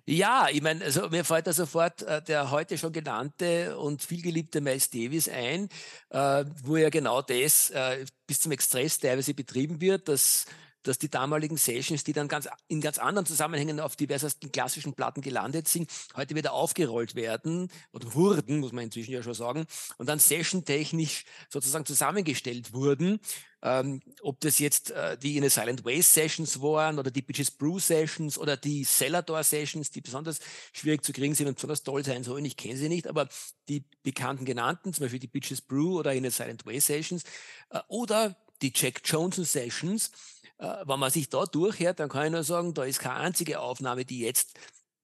Ja, 0.06 0.48
ich 0.52 0.62
meine, 0.62 0.84
also 0.84 1.10
mir 1.10 1.24
fällt 1.24 1.48
da 1.48 1.54
sofort 1.54 2.02
äh, 2.04 2.22
der 2.22 2.52
heute 2.52 2.78
schon 2.78 2.92
genannte 2.94 3.78
und 3.78 4.04
vielgeliebte 4.04 4.62
Miles 4.62 4.90
Davis 4.90 5.30
ein, 5.30 5.70
äh, 6.10 6.46
wo 6.64 6.78
ja 6.78 6.90
genau 6.90 7.22
das 7.22 7.70
äh, 7.70 8.06
bis 8.28 8.40
zum 8.42 8.52
Exzess 8.52 9.00
teilweise 9.00 9.34
betrieben 9.34 9.82
wird, 9.82 10.08
dass 10.08 10.46
dass 10.84 10.98
die 10.98 11.10
damaligen 11.10 11.58
Sessions, 11.58 12.04
die 12.04 12.14
dann 12.14 12.28
ganz 12.28 12.48
in 12.68 12.82
ganz 12.82 12.98
anderen 13.00 13.26
Zusammenhängen 13.26 13.80
auf 13.80 13.96
diversesten 13.96 14.52
klassischen 14.52 14.94
Platten 14.94 15.22
gelandet 15.22 15.68
sind, 15.68 15.90
heute 16.16 16.36
wieder 16.36 16.54
aufgerollt 16.54 17.16
werden 17.16 17.70
oder 17.92 18.14
wurden, 18.14 18.60
muss 18.60 18.72
man 18.72 18.86
inzwischen 18.86 19.12
ja 19.12 19.22
schon 19.22 19.34
sagen, 19.34 19.66
und 19.98 20.08
dann 20.08 20.20
session-technisch 20.20 21.26
sozusagen 21.50 21.86
zusammengestellt 21.86 22.74
wurden 22.74 23.20
ähm, 23.62 24.02
ob 24.22 24.40
das 24.40 24.60
jetzt 24.60 24.92
äh, 24.92 25.18
die 25.18 25.38
in 25.38 25.44
the 25.44 25.50
Silent 25.50 25.84
Ways 25.84 26.14
Sessions 26.14 26.62
waren 26.62 26.98
oder 26.98 27.12
die 27.12 27.22
Bitches 27.22 27.52
Brew 27.52 27.80
Sessions 27.80 28.38
oder 28.38 28.56
die 28.56 28.84
Cellador 28.84 29.44
Sessions, 29.44 29.92
die 29.92 30.02
besonders 30.02 30.40
schwierig 30.72 31.04
zu 31.04 31.12
kriegen 31.12 31.36
sind 31.36 31.48
und 31.48 31.56
besonders 31.56 31.84
toll 31.84 32.04
sein 32.06 32.24
sollen. 32.24 32.46
Ich 32.46 32.56
kenne 32.56 32.78
sie 32.78 32.90
nicht, 32.90 33.08
aber 33.08 33.28
die 33.68 33.84
bekannten 34.04 34.46
genannten, 34.46 34.94
zum 34.94 35.04
Beispiel 35.04 35.20
die 35.20 35.28
Bitches 35.28 35.62
Brew 35.62 36.00
oder 36.00 36.14
in 36.14 36.24
the 36.24 36.30
Silent 36.30 36.66
Ways 36.66 36.86
Sessions 36.86 37.24
äh, 37.70 37.80
oder 37.88 38.38
die 38.62 38.72
Jack 38.74 39.02
Johnson 39.04 39.46
Sessions, 39.46 40.12
äh, 40.58 40.68
wenn 40.86 41.00
man 41.00 41.12
sich 41.12 41.30
da 41.30 41.46
durchhört, 41.46 42.00
dann 42.00 42.10
kann 42.10 42.28
ich 42.28 42.32
nur 42.32 42.44
sagen, 42.44 42.74
da 42.74 42.84
ist 42.84 43.00
keine 43.00 43.16
einzige 43.16 43.60
Aufnahme, 43.60 44.06
die 44.06 44.20
jetzt 44.20 44.58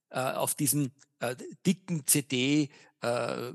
äh, 0.10 0.20
auf 0.20 0.56
diesem 0.56 0.91
äh, 1.32 1.36
dicken 1.66 2.06
CD 2.06 2.70
äh, 3.02 3.50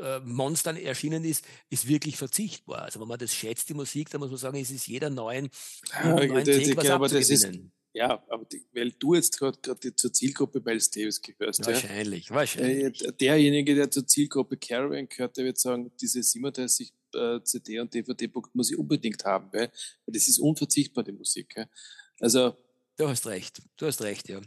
äh, 0.00 0.20
Monstern 0.24 0.76
erschienen 0.76 1.24
ist, 1.24 1.44
ist 1.68 1.88
wirklich 1.88 2.16
verzichtbar. 2.16 2.82
Also 2.82 3.00
wenn 3.00 3.08
man 3.08 3.18
das 3.18 3.34
schätzt, 3.34 3.68
die 3.68 3.74
Musik, 3.74 4.10
dann 4.10 4.20
muss 4.20 4.30
man 4.30 4.38
sagen, 4.38 4.58
es 4.58 4.70
ist 4.70 4.86
jeder 4.86 5.10
neuen, 5.10 5.50
ja, 5.92 6.16
neuen 6.16 6.44
das, 6.44 6.56
Take, 6.56 6.76
was 6.76 6.88
aber 6.88 7.08
das 7.08 7.28
ist, 7.28 7.48
ja, 7.94 8.24
aber 8.28 8.46
die, 8.46 8.64
weil 8.72 8.92
du 8.92 9.14
jetzt 9.14 9.38
gerade 9.38 9.58
zur 9.94 10.12
Zielgruppe 10.12 10.62
Miles 10.64 10.90
Davis 10.90 11.20
gehörst. 11.20 11.66
Wahrscheinlich, 11.66 12.30
ja. 12.30 12.34
wahrscheinlich. 12.34 13.04
Äh, 13.04 13.12
derjenige, 13.12 13.74
der 13.74 13.90
zur 13.90 14.06
Zielgruppe 14.06 14.56
Caravan 14.56 15.08
gehört, 15.08 15.36
der 15.36 15.44
wird 15.44 15.58
sagen, 15.58 15.92
diese 16.00 16.22
37 16.22 16.94
äh, 17.14 17.40
CD 17.42 17.80
und 17.80 17.92
DVD-Book 17.92 18.54
muss 18.54 18.70
ich 18.70 18.78
unbedingt 18.78 19.22
haben, 19.26 19.52
weil, 19.52 19.70
weil 20.06 20.12
das 20.14 20.26
ist 20.26 20.38
unverzichtbar, 20.38 21.04
die 21.04 21.12
Musik. 21.12 21.54
Ja. 21.54 21.66
Also, 22.20 22.56
du 22.96 23.08
hast 23.08 23.26
recht, 23.26 23.60
du 23.76 23.86
hast 23.86 24.00
recht, 24.00 24.30
ja. 24.30 24.40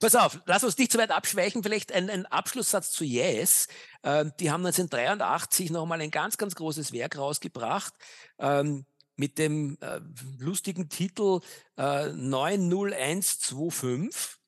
Pass 0.00 0.16
auf, 0.16 0.40
lass 0.46 0.64
uns 0.64 0.78
nicht 0.78 0.92
zu 0.92 0.98
weit 0.98 1.10
abschweichen. 1.10 1.62
Vielleicht 1.62 1.92
ein, 1.92 2.10
ein 2.10 2.26
Abschlusssatz 2.26 2.90
zu 2.90 3.04
Yes. 3.04 3.68
Ähm, 4.02 4.32
die 4.40 4.50
haben 4.50 4.66
1983 4.66 5.70
nochmal 5.70 6.00
ein 6.00 6.10
ganz, 6.10 6.36
ganz 6.36 6.54
großes 6.54 6.92
Werk 6.92 7.18
rausgebracht 7.18 7.94
ähm, 8.38 8.86
mit 9.16 9.38
dem 9.38 9.78
äh, 9.80 10.00
lustigen 10.38 10.88
Titel 10.88 11.40
äh, 11.76 12.08
90125. 12.08 14.38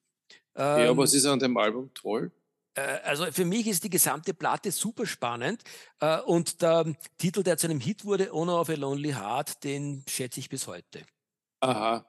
Ähm, 0.56 0.84
ja, 0.84 0.96
was 0.96 1.14
ist 1.14 1.26
an 1.26 1.38
dem 1.38 1.56
Album 1.56 1.92
toll? 1.94 2.32
Äh, 2.74 2.98
also 3.04 3.30
für 3.32 3.44
mich 3.44 3.66
ist 3.66 3.84
die 3.84 3.90
gesamte 3.90 4.34
Platte 4.34 4.72
super 4.72 5.06
spannend 5.06 5.62
äh, 6.00 6.20
und 6.20 6.62
der 6.62 6.94
Titel, 7.18 7.42
der 7.42 7.58
zu 7.58 7.66
einem 7.66 7.80
Hit 7.80 8.04
wurde, 8.04 8.30
Honor 8.32 8.60
of 8.60 8.68
a 8.68 8.74
Lonely 8.74 9.12
Heart, 9.12 9.64
den 9.64 10.04
schätze 10.08 10.40
ich 10.40 10.48
bis 10.48 10.66
heute. 10.66 11.04
Aha, 11.60 12.06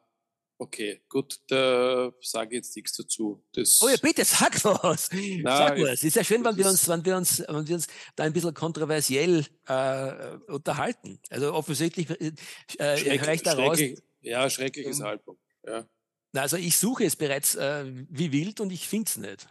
Okay, 0.60 1.04
gut, 1.08 1.40
da 1.50 2.12
sage 2.20 2.56
ich 2.56 2.56
jetzt 2.56 2.76
nichts 2.76 2.98
dazu. 2.98 3.46
Das 3.54 3.80
oh 3.80 3.90
ja, 3.90 3.98
bitte, 3.98 4.26
sag 4.26 4.64
was. 4.66 5.10
Na, 5.44 5.56
sag 5.56 5.80
was. 5.80 6.04
Ist 6.04 6.16
ja 6.16 6.24
schön, 6.24 6.44
wenn 6.44 6.58
wir 6.58 6.66
uns, 6.66 6.88
wenn 6.88 7.06
wir 7.06 7.16
uns, 7.16 7.44
wenn 7.48 7.68
wir 7.68 7.76
uns 7.76 7.88
da 8.16 8.24
ein 8.24 8.34
bisschen 8.34 8.56
kontroversiell 8.56 9.46
äh, 9.68 10.38
unterhalten. 10.48 11.20
Also 11.30 11.54
offensichtlich 11.54 12.10
äh, 12.10 12.98
Schreck, 12.98 13.28
reicht 13.28 13.46
daraus. 13.46 13.78
Schrecklich, 13.78 14.02
ja, 14.22 14.50
schreckliches 14.50 15.00
um, 15.00 15.06
Album. 15.06 15.38
Ja. 15.64 15.88
Na, 16.32 16.42
also 16.42 16.58
ich 16.58 16.76
suche 16.76 17.06
es 17.06 17.16
bereits 17.16 17.54
äh, 17.54 17.86
wie 18.10 18.32
wild 18.32 18.60
und 18.60 18.72
ich 18.72 18.88
finde 18.88 19.10
es 19.10 19.18
nicht. 19.18 19.48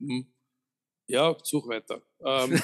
Hm. 0.00 0.32
Ja, 1.08 1.34
such 1.42 1.66
weiter. 1.68 2.02
Ähm. 2.20 2.52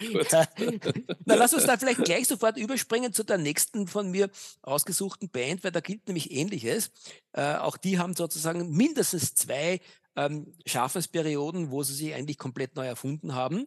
Na, 1.26 1.34
lass 1.34 1.52
uns 1.52 1.66
da 1.66 1.76
vielleicht 1.76 2.02
gleich 2.02 2.26
sofort 2.26 2.56
überspringen 2.56 3.12
zu 3.12 3.24
der 3.24 3.36
nächsten 3.36 3.86
von 3.86 4.10
mir 4.10 4.30
ausgesuchten 4.62 5.28
Band, 5.28 5.62
weil 5.62 5.70
da 5.70 5.80
gilt 5.80 6.06
nämlich 6.06 6.32
Ähnliches. 6.32 6.90
Äh, 7.32 7.56
auch 7.56 7.76
die 7.76 7.98
haben 7.98 8.16
sozusagen 8.16 8.74
mindestens 8.74 9.34
zwei 9.34 9.82
ähm, 10.16 10.54
Schaffensperioden, 10.64 11.70
wo 11.70 11.82
sie 11.82 11.94
sich 11.94 12.14
eigentlich 12.14 12.38
komplett 12.38 12.74
neu 12.74 12.86
erfunden 12.86 13.34
haben. 13.34 13.66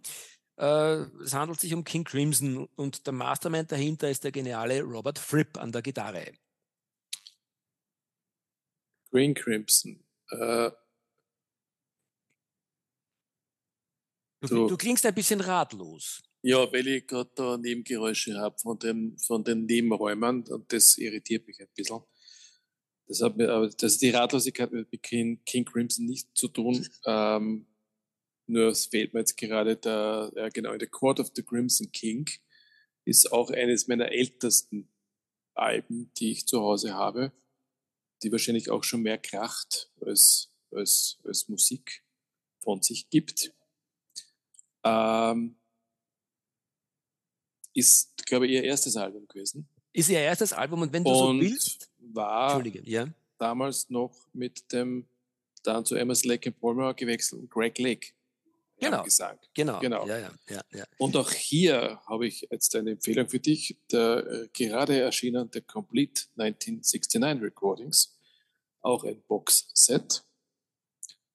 Äh, 0.57 1.05
es 1.23 1.35
handelt 1.35 1.59
sich 1.59 1.75
um 1.75 1.83
King 1.83 2.03
Crimson 2.03 2.67
und 2.75 3.05
der 3.05 3.13
Mastermind 3.13 3.71
dahinter 3.71 4.09
ist 4.09 4.23
der 4.23 4.31
geniale 4.31 4.81
Robert 4.81 5.19
Fripp 5.19 5.59
an 5.59 5.71
der 5.71 5.83
Gitarre. 5.83 6.25
Green 9.11 9.35
Crimson. 9.35 10.03
Äh, 10.31 10.71
du, 14.41 14.67
du, 14.67 14.77
klingst 14.77 15.05
ein 15.05 15.13
bisschen 15.13 15.41
ratlos. 15.41 16.21
Ja, 16.43 16.71
weil 16.71 16.87
ich 16.87 17.07
gerade 17.07 17.29
da 17.35 17.57
Nebengeräusche 17.57 18.35
habe 18.35 18.57
von, 18.57 18.79
von 19.17 19.43
den 19.43 19.65
Nebenräumen 19.65 20.43
und 20.47 20.73
das 20.73 20.97
irritiert 20.97 21.47
mich 21.47 21.59
ein 21.59 21.67
bisschen. 21.75 22.01
Das 23.07 23.21
hat 23.21 23.37
mit, 23.37 23.49
aber 23.49 23.69
das, 23.69 23.97
die 23.97 24.09
Ratlosigkeit 24.09 24.71
mit 24.71 25.03
King, 25.03 25.43
King 25.45 25.65
Crimson 25.65 26.05
nichts 26.05 26.33
zu 26.33 26.47
tun. 26.47 26.87
Ähm, 27.05 27.67
nur 28.47 28.67
es 28.67 28.87
fehlt 28.87 29.13
mir 29.13 29.21
jetzt 29.21 29.37
gerade 29.37 29.77
der, 29.77 30.31
ja 30.35 30.49
genau, 30.49 30.77
The 30.77 30.85
Court 30.85 31.19
of 31.19 31.31
the 31.35 31.43
Crimson 31.43 31.91
King 31.91 32.29
ist 33.05 33.31
auch 33.31 33.49
eines 33.49 33.87
meiner 33.87 34.11
ältesten 34.11 34.89
Alben, 35.53 36.11
die 36.17 36.31
ich 36.31 36.47
zu 36.47 36.59
Hause 36.61 36.93
habe, 36.93 37.31
die 38.23 38.31
wahrscheinlich 38.31 38.69
auch 38.69 38.83
schon 38.83 39.01
mehr 39.01 39.17
Kracht 39.17 39.91
als, 40.01 40.51
als, 40.71 41.19
als 41.23 41.47
Musik 41.47 42.03
von 42.59 42.81
sich 42.81 43.09
gibt. 43.09 43.53
Ähm, 44.83 45.55
ist, 47.73 48.25
glaube 48.25 48.47
ich, 48.47 48.53
ihr 48.53 48.63
erstes 48.63 48.97
Album 48.97 49.27
gewesen. 49.27 49.67
Ist 49.93 50.09
ihr 50.09 50.19
erstes 50.19 50.53
Album 50.53 50.81
und 50.81 50.93
wenn 50.93 51.03
du 51.03 51.11
und 51.11 51.39
so 51.39 51.45
willst, 51.45 51.89
war 51.99 52.65
ja. 52.65 53.07
damals 53.37 53.89
noch 53.89 54.15
mit 54.33 54.71
dem 54.71 55.05
dann 55.63 55.85
zu 55.85 55.95
Emma 55.95 56.13
Lake 56.23 56.49
and 56.49 56.59
Palmer 56.59 56.93
gewechselten 56.93 57.49
Greg 57.49 57.77
Lake. 57.77 58.07
Genau. 58.79 59.03
Gesagt. 59.03 59.47
Genau. 59.53 59.79
genau. 59.79 60.07
Ja, 60.07 60.17
ja, 60.17 60.31
ja, 60.49 60.61
ja. 60.71 60.85
Und 60.97 61.15
auch 61.15 61.29
hier 61.29 62.01
habe 62.07 62.25
ich 62.25 62.47
jetzt 62.49 62.75
eine 62.75 62.91
Empfehlung 62.91 63.29
für 63.29 63.39
dich. 63.39 63.77
Der 63.91 64.25
äh, 64.25 64.47
gerade 64.53 64.99
erschienene 64.99 65.61
Complete 65.67 66.23
1969 66.37 67.43
Recordings, 67.43 68.17
auch 68.81 69.03
ein 69.03 69.21
Box-Set. 69.27 70.23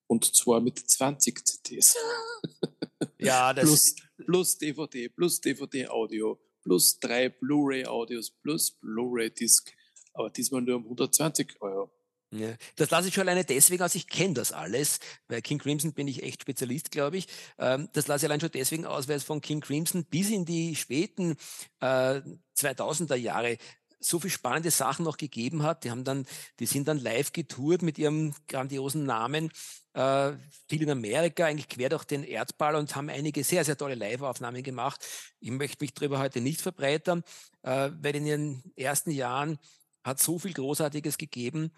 Und 0.08 0.24
zwar 0.34 0.60
mit 0.60 0.78
20 0.78 1.46
CDs. 1.46 1.96
Ja, 3.18 3.52
das 3.54 3.64
plus, 3.64 3.94
plus 4.16 4.58
DVD, 4.58 5.08
plus 5.08 5.40
DVD-Audio, 5.40 6.40
plus 6.62 6.98
drei 6.98 7.28
Blu-ray-Audios, 7.28 8.30
plus 8.42 8.72
Blu-ray-Disc. 8.80 9.72
Aber 10.12 10.30
diesmal 10.30 10.62
nur 10.62 10.76
um 10.76 10.84
120 10.84 11.60
Euro. 11.60 11.92
Ja, 12.32 12.54
das 12.74 12.90
lasse 12.90 13.08
ich 13.08 13.14
schon 13.14 13.22
alleine 13.22 13.44
deswegen 13.44 13.82
aus, 13.82 13.94
ich 13.94 14.08
kenne 14.08 14.34
das 14.34 14.50
alles. 14.50 14.98
Bei 15.28 15.40
King 15.40 15.58
Crimson 15.58 15.92
bin 15.92 16.08
ich 16.08 16.22
echt 16.22 16.42
Spezialist, 16.42 16.90
glaube 16.90 17.18
ich. 17.18 17.28
Ähm, 17.58 17.88
das 17.92 18.08
lasse 18.08 18.24
ich 18.26 18.30
allein 18.30 18.40
schon 18.40 18.50
deswegen 18.50 18.84
aus, 18.84 19.06
weil 19.08 19.16
es 19.16 19.24
von 19.24 19.40
King 19.40 19.60
Crimson 19.60 20.04
bis 20.04 20.30
in 20.30 20.44
die 20.44 20.74
späten 20.74 21.36
äh, 21.80 22.20
2000er 22.56 23.14
Jahre 23.14 23.58
so 23.98 24.18
viele 24.18 24.30
spannende 24.30 24.70
Sachen 24.70 25.04
noch 25.04 25.16
gegeben 25.16 25.62
hat. 25.62 25.84
Die 25.84 25.90
haben 25.90 26.04
dann, 26.04 26.26
die 26.58 26.66
sind 26.66 26.88
dann 26.88 26.98
live 26.98 27.32
getourt 27.32 27.82
mit 27.82 27.98
ihrem 27.98 28.34
grandiosen 28.48 29.04
Namen, 29.04 29.50
äh, 29.94 30.32
viel 30.68 30.82
in 30.82 30.90
Amerika, 30.90 31.46
eigentlich 31.46 31.68
quer 31.68 31.88
durch 31.88 32.04
den 32.04 32.22
Erdball 32.22 32.74
und 32.74 32.94
haben 32.94 33.08
einige 33.08 33.42
sehr, 33.44 33.64
sehr 33.64 33.76
tolle 33.76 33.94
Live-Aufnahmen 33.94 34.62
gemacht. 34.62 35.04
Ich 35.40 35.50
möchte 35.50 35.82
mich 35.82 35.94
darüber 35.94 36.18
heute 36.18 36.40
nicht 36.40 36.60
verbreitern, 36.60 37.24
äh, 37.62 37.90
weil 38.00 38.16
in 38.16 38.26
ihren 38.26 38.62
ersten 38.76 39.10
Jahren 39.10 39.58
hat 40.04 40.20
so 40.20 40.38
viel 40.38 40.52
Großartiges 40.52 41.18
gegeben. 41.18 41.72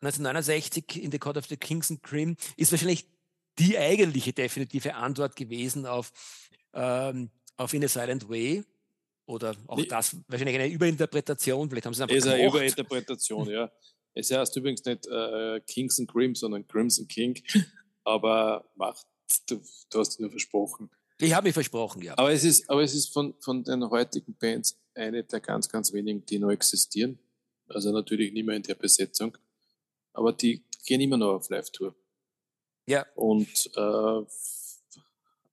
1969 0.00 1.02
in 1.02 1.10
The 1.10 1.18
Court 1.18 1.36
of 1.36 1.46
the 1.46 1.56
Kings 1.56 1.90
and 1.90 2.02
Cream 2.02 2.36
ist 2.56 2.70
wahrscheinlich 2.70 3.06
die 3.58 3.78
eigentliche 3.78 4.32
definitive 4.32 4.94
Antwort 4.94 5.36
gewesen 5.36 5.86
auf, 5.86 6.12
ähm, 6.74 7.30
auf 7.56 7.72
In 7.72 7.84
a 7.84 7.88
Silent 7.88 8.28
Way. 8.28 8.64
Oder 9.26 9.56
auch 9.66 9.76
nee. 9.76 9.86
das 9.86 10.16
wahrscheinlich 10.28 10.56
eine 10.56 10.68
Überinterpretation. 10.68 11.68
Vielleicht 11.68 11.86
haben 11.86 11.94
sie 11.94 11.98
es 11.98 12.02
einfach 12.02 12.16
Ist 12.16 12.26
eine 12.26 12.46
Überinterpretation, 12.46 13.50
ja. 13.50 13.70
Es 14.18 14.30
heißt 14.30 14.56
übrigens 14.56 14.82
nicht 14.86 15.06
äh, 15.08 15.60
Kings 15.66 16.00
and 16.00 16.10
Cream, 16.10 16.34
sondern 16.34 16.66
Crimson 16.66 17.06
King. 17.06 17.38
Aber 18.04 18.64
macht, 18.74 19.04
du, 19.46 19.60
du 19.90 19.98
hast 19.98 20.12
es 20.12 20.18
nur 20.18 20.30
versprochen. 20.30 20.88
Ich 21.18 21.34
habe 21.34 21.48
mich 21.48 21.54
versprochen, 21.54 22.00
ja. 22.00 22.14
Aber 22.16 22.32
es 22.32 22.44
ist, 22.44 22.68
aber 22.70 22.82
es 22.82 22.94
ist 22.94 23.12
von, 23.12 23.34
von 23.40 23.64
den 23.64 23.88
heutigen 23.90 24.34
Bands 24.36 24.78
eine 24.94 25.24
der 25.24 25.40
ganz, 25.40 25.68
ganz 25.68 25.92
wenigen, 25.92 26.24
die 26.24 26.38
noch 26.38 26.50
existieren. 26.50 27.18
Also 27.68 27.90
natürlich 27.90 28.32
nicht 28.32 28.46
mehr 28.46 28.56
in 28.56 28.62
der 28.62 28.74
Besetzung 28.74 29.36
aber 30.16 30.32
die 30.32 30.64
gehen 30.86 31.00
immer 31.00 31.18
noch 31.18 31.34
auf 31.34 31.50
Live-Tour. 31.50 31.94
Ja. 32.86 33.06
Und 33.14 33.70
äh, 33.76 34.24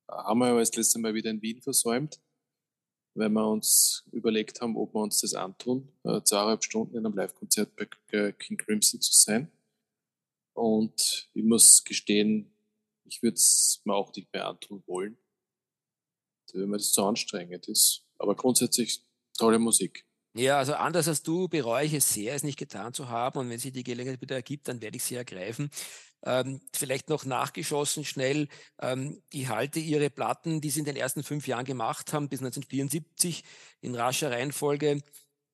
haben 0.07 0.39
wir 0.39 0.57
das 0.57 0.75
letzte 0.75 0.99
Mal 0.99 1.13
wieder 1.13 1.29
in 1.29 1.41
Wien 1.41 1.61
versäumt, 1.61 2.21
weil 3.15 3.29
wir 3.29 3.47
uns 3.47 4.05
überlegt 4.11 4.61
haben, 4.61 4.75
ob 4.75 4.93
wir 4.93 5.01
uns 5.01 5.21
das 5.21 5.33
antun, 5.33 5.89
äh, 6.03 6.21
zweieinhalb 6.21 6.63
Stunden 6.63 6.97
in 6.97 7.05
einem 7.05 7.15
Live-Konzert 7.15 7.75
bei 7.75 8.31
King 8.33 8.57
Crimson 8.57 9.01
zu 9.01 9.13
sein. 9.13 9.51
Und 10.53 11.29
ich 11.33 11.43
muss 11.43 11.83
gestehen, 11.83 12.51
ich 13.05 13.21
würde 13.21 13.35
es 13.35 13.81
mir 13.85 13.93
auch 13.93 14.13
nicht 14.15 14.31
mehr 14.33 14.47
antun 14.47 14.83
wollen, 14.87 15.17
wenn 16.53 16.69
mir 16.69 16.77
das 16.77 16.91
zu 16.91 17.03
anstrengend 17.03 17.67
ist. 17.67 18.05
Aber 18.17 18.35
grundsätzlich 18.35 19.03
tolle 19.37 19.59
Musik. 19.59 20.05
Ja, 20.35 20.57
also 20.57 20.73
anders 20.73 21.07
als 21.07 21.21
du 21.21 21.47
bereue 21.47 21.85
ich 21.85 21.93
es 21.93 22.11
sehr, 22.11 22.33
es 22.33 22.43
nicht 22.43 22.57
getan 22.57 22.93
zu 22.93 23.09
haben. 23.09 23.39
Und 23.39 23.49
wenn 23.49 23.59
sich 23.59 23.71
die 23.71 23.83
Gelegenheit 23.83 24.21
wieder 24.21 24.35
ergibt, 24.35 24.67
dann 24.67 24.81
werde 24.81 24.97
ich 24.97 25.03
sie 25.03 25.15
ergreifen. 25.15 25.69
Ähm, 26.25 26.61
vielleicht 26.73 27.09
noch 27.09 27.25
nachgeschossen 27.25 28.05
schnell. 28.05 28.47
Ähm, 28.79 29.21
ich 29.29 29.49
halte 29.49 29.79
ihre 29.79 30.09
Platten, 30.09 30.61
die 30.61 30.69
sie 30.69 30.79
in 30.79 30.85
den 30.85 30.95
ersten 30.95 31.23
fünf 31.23 31.47
Jahren 31.47 31.65
gemacht 31.65 32.13
haben, 32.13 32.29
bis 32.29 32.39
1974 32.39 33.43
in 33.81 33.95
rascher 33.95 34.31
Reihenfolge 34.31 35.01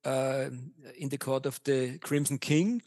äh, 0.05 0.47
In 0.47 1.09
the 1.09 1.17
Court 1.17 1.47
of 1.47 1.59
the 1.65 1.97
Crimson 1.99 2.39
King, 2.39 2.83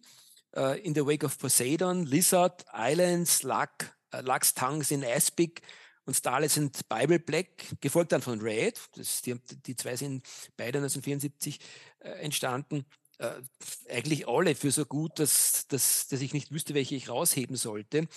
äh, 0.55 0.81
In 0.81 0.95
the 0.95 1.05
Wake 1.05 1.25
of 1.25 1.39
Poseidon, 1.39 2.07
Lizard, 2.07 2.65
Islands, 2.73 3.43
Luck, 3.43 3.93
äh, 4.13 4.21
Lux 4.21 4.55
Tongues 4.55 4.91
in 4.93 5.05
Aspic 5.05 5.63
und 6.05 6.15
Starlight 6.15 6.51
sind 6.51 6.89
Bible 6.89 7.21
Black, 7.21 7.81
gefolgt 7.81 8.13
dann 8.13 8.23
von 8.23 8.41
Red. 8.41 8.81
Das, 8.97 9.23
die, 9.23 9.35
die 9.67 9.77
zwei 9.77 9.97
sind 9.97 10.25
beide 10.57 10.79
1974 10.79 11.61
äh, 12.01 12.11
entstanden. 12.11 12.85
Äh, 13.23 13.41
eigentlich 13.89 14.27
alle 14.27 14.57
für 14.57 14.73
so 14.73 14.85
gut, 14.85 15.21
dass, 15.21 15.69
dass, 15.69 16.09
dass 16.09 16.21
ich 16.21 16.35
nicht 16.35 16.51
wüsste, 16.51 16.75
welche 16.75 16.97
ich 16.97 17.09
rausheben 17.09 17.55
sollte. 17.55 18.09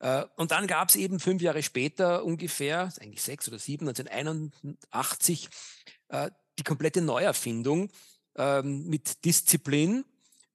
Äh, 0.00 0.24
und 0.36 0.50
dann 0.50 0.66
gab 0.66 0.90
es 0.90 0.96
eben 0.96 1.18
fünf 1.18 1.40
Jahre 1.40 1.62
später 1.62 2.24
ungefähr, 2.24 2.92
eigentlich 3.00 3.22
sechs 3.22 3.48
oder 3.48 3.58
sieben, 3.58 3.88
1981, 3.88 5.48
äh, 6.08 6.30
die 6.58 6.62
komplette 6.62 7.00
Neuerfindung 7.00 7.90
ähm, 8.36 8.86
mit 8.86 9.24
Disziplin, 9.24 10.04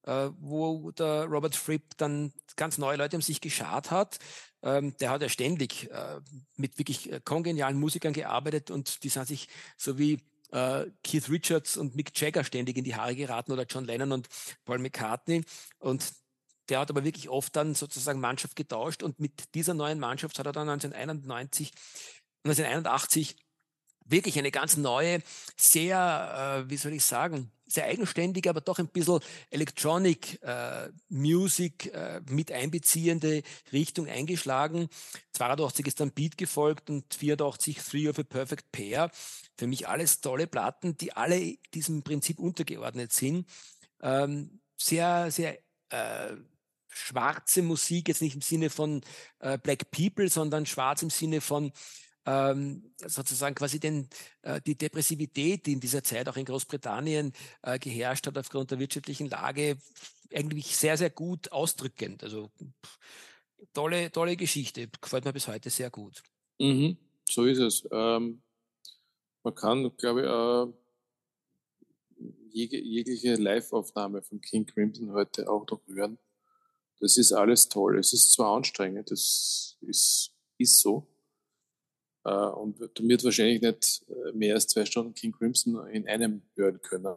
äh, 0.04 0.30
wo 0.39 0.91
der 0.91 1.25
Robert 1.25 1.56
Fripp 1.56 1.97
dann 1.97 2.32
ganz 2.56 2.78
neue 2.78 2.97
Leute 2.97 3.15
um 3.15 3.23
sich 3.23 3.41
geschart 3.41 3.89
hat 3.89 4.19
ähm, 4.62 4.95
der 4.97 5.10
hat 5.12 5.21
ja 5.21 5.30
ständig 5.30 5.89
äh, 5.91 6.19
mit 6.58 6.78
wirklich 6.78 7.12
äh, 7.12 7.21
kongenialen 7.23 7.80
Musikern 7.80 8.13
gearbeitet 8.13 8.71
und 8.71 9.04
die 9.04 9.10
sind 9.10 9.28
sich 9.28 9.47
so 9.78 9.97
wie 9.97 10.19
äh, 10.52 10.86
Keith 11.04 11.30
Richards 11.30 11.78
und 11.78 11.96
Mick 11.96 12.20
Jagger 12.20 12.44
ständig 12.44 12.78
in 12.78 12.84
die 12.84 12.96
Haare 12.96 13.16
geraten 13.16 13.52
oder 13.52 13.66
John 13.66 13.86
Lennon 13.86 14.12
und 14.12 14.28
Paul 14.66 14.80
McCartney. 14.80 15.44
Und 15.80 16.14
der 16.70 16.80
hat 16.80 16.90
aber 16.90 17.04
wirklich 17.04 17.30
oft 17.30 17.56
dann 17.56 17.76
sozusagen 17.76 18.20
Mannschaft 18.20 18.56
getauscht 18.56 19.04
und 19.04 19.20
mit 19.20 19.56
dieser 19.56 19.74
neuen 19.74 20.00
Mannschaft 20.00 20.38
hat 20.40 20.46
er 20.46 20.52
dann 20.52 20.70
1991, 20.70 21.72
1981 22.46 23.36
wirklich 24.10 24.38
eine 24.38 24.52
ganz 24.52 24.78
neue, 24.78 25.19
sehr, 25.56 26.63
äh, 26.65 26.69
wie 26.69 26.78
soll 26.78 26.93
ich 26.93 27.04
sagen, 27.04 27.52
sehr 27.69 27.86
eigenständige, 27.86 28.50
aber 28.50 28.62
doch 28.62 28.80
ein 28.80 28.88
bisschen 28.88 29.19
Electronic 29.52 30.41
äh, 30.41 30.89
Music 31.10 31.93
äh, 31.93 32.19
mit 32.28 32.52
einbeziehende 32.52 33.43
Richtung 33.72 34.08
eingeschlagen. 34.08 34.89
82 35.34 35.88
ist 35.88 36.00
dann 36.00 36.12
Beat 36.12 36.38
gefolgt 36.38 36.89
und 36.89 37.13
84 37.13 37.78
Three 37.78 38.10
of 38.10 38.17
a 38.19 38.24
Perfect 38.24 38.72
Pair. 38.72 39.12
Für 39.56 39.67
mich 39.67 39.88
alles 39.88 40.22
tolle 40.22 40.48
Platten, 40.48 40.98
die 40.98 41.13
alle 41.13 41.58
diesem 41.74 42.04
Prinzip 42.04 42.39
untergeordnet 42.39 43.13
sind. 43.13 43.48
Ähm, 44.02 44.62
sehr, 44.76 45.30
sehr 45.30 45.60
äh, 45.89 46.36
schwarze 46.88 47.62
Musik, 47.62 48.08
jetzt 48.08 48.22
nicht 48.22 48.36
im 48.36 48.41
Sinne 48.41 48.69
von 48.69 49.02
äh, 49.39 49.58
Black 49.58 49.91
People, 49.91 50.30
sondern 50.30 50.65
schwarz 50.65 51.04
im 51.04 51.10
Sinne 51.10 51.41
von 51.41 51.72
ähm, 52.30 52.84
sozusagen 52.98 53.56
quasi 53.56 53.80
den, 53.80 54.08
äh, 54.44 54.62
die 54.62 54.78
Depressivität, 54.78 55.66
die 55.66 55.74
in 55.74 55.80
dieser 55.80 56.03
Zeit 56.03 56.30
auch 56.30 56.38
in 56.38 56.45
Großbritannien 56.45 57.34
äh, 57.64 57.80
geherrscht 57.80 58.28
hat 58.28 58.38
aufgrund 58.38 58.72
der 58.72 58.80
wirtschaftlichen 58.80 59.30
Lage, 59.30 59.78
eigentlich 60.34 60.78
sehr, 60.78 60.95
sehr 60.95 61.10
gut 61.10 61.51
ausdrückend. 61.51 62.24
Also 62.24 62.51
tolle, 63.74 64.12
tolle 64.12 64.36
Geschichte, 64.36 64.88
gefällt 65.01 65.26
mir 65.26 65.34
bis 65.34 65.47
heute 65.47 65.72
sehr 65.72 65.89
gut. 65.89 66.22
Mhm, 66.60 66.97
so 67.28 67.45
ist 67.45 67.60
es. 67.60 67.88
Ähm, 67.91 68.41
man 69.43 69.56
kann, 69.56 69.91
glaube 69.97 70.22
ich, 70.22 70.28
äh, 70.28 70.74
jeg 72.51 72.72
jegliche 72.72 73.36
Live-Aufnahme 73.36 74.22
von 74.22 74.39
King 74.41 74.66
Crimson 74.66 75.14
heute 75.14 75.49
auch 75.49 75.66
noch 75.68 75.82
hören. 75.88 76.20
Das 76.99 77.18
ist 77.18 77.32
alles 77.32 77.70
toll. 77.70 77.97
Es 77.97 78.14
ist 78.14 78.34
zwar 78.34 78.56
anstrengend, 78.56 79.10
das 79.10 79.78
ist, 79.82 80.32
ist 80.58 80.80
so, 80.80 81.08
Äh, 82.24 82.32
und 82.32 82.80
du 82.80 83.07
wird 83.07 83.24
wahrscheinlich 83.24 83.61
nicht 83.61 84.05
äh, 84.09 84.32
mehr 84.34 84.55
als 84.55 84.67
zwei 84.67 84.86
Stunden 84.86 85.13
King 85.13 85.32
Crimson 85.32 85.88
in 85.88 86.07
einem 86.07 86.43
hören 86.55 86.82
können. 86.82 87.15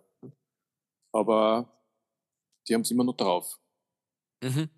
Aber 1.12 1.82
die 2.68 2.74
haben 2.74 2.82
es 2.82 2.90
immer 2.90 3.04
noch 3.04 3.16
drauf. 3.16 3.58
Mhm. 4.42 4.70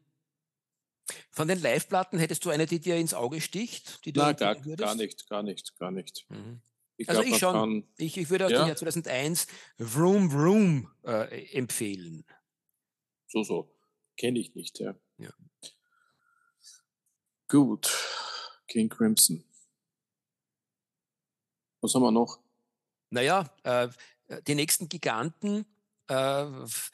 Von 1.30 1.48
den 1.48 1.60
Live-Platten 1.60 2.18
hättest 2.18 2.44
du 2.44 2.50
eine, 2.50 2.66
die 2.66 2.80
dir 2.80 2.96
ins 2.96 3.12
Auge 3.12 3.40
sticht? 3.40 4.04
Die 4.06 4.12
du 4.12 4.20
Nein, 4.20 4.36
gar, 4.36 4.54
gar 4.54 4.94
nicht, 4.94 5.28
gar 5.28 5.42
nicht, 5.42 5.78
gar 5.78 5.90
nicht. 5.90 6.26
Mhm. 6.30 6.62
Ich 6.96 7.08
also 7.08 7.22
glaub, 7.22 7.32
ich 7.32 7.40
schon. 7.40 7.52
Kann, 7.52 7.88
ich, 7.98 8.16
ich 8.16 8.30
würde 8.30 8.46
aus 8.46 8.52
ja. 8.52 8.62
dem 8.62 8.68
Jahr 8.68 8.76
2001 8.76 9.46
Vroom 9.78 10.30
Vroom 10.30 10.90
äh, 11.02 11.52
empfehlen. 11.52 12.24
So, 13.26 13.42
so. 13.42 13.76
Kenne 14.16 14.38
ich 14.38 14.54
nicht, 14.54 14.78
ja. 14.78 14.94
ja. 15.18 15.34
Gut. 17.48 17.90
King 18.68 18.88
Crimson. 18.88 19.44
Was 21.84 21.94
haben 21.94 22.02
wir 22.02 22.10
noch? 22.10 22.40
Naja, 23.10 23.44
äh, 23.62 23.88
die 24.46 24.54
nächsten 24.54 24.88
Giganten. 24.88 25.66
Äh, 26.08 26.46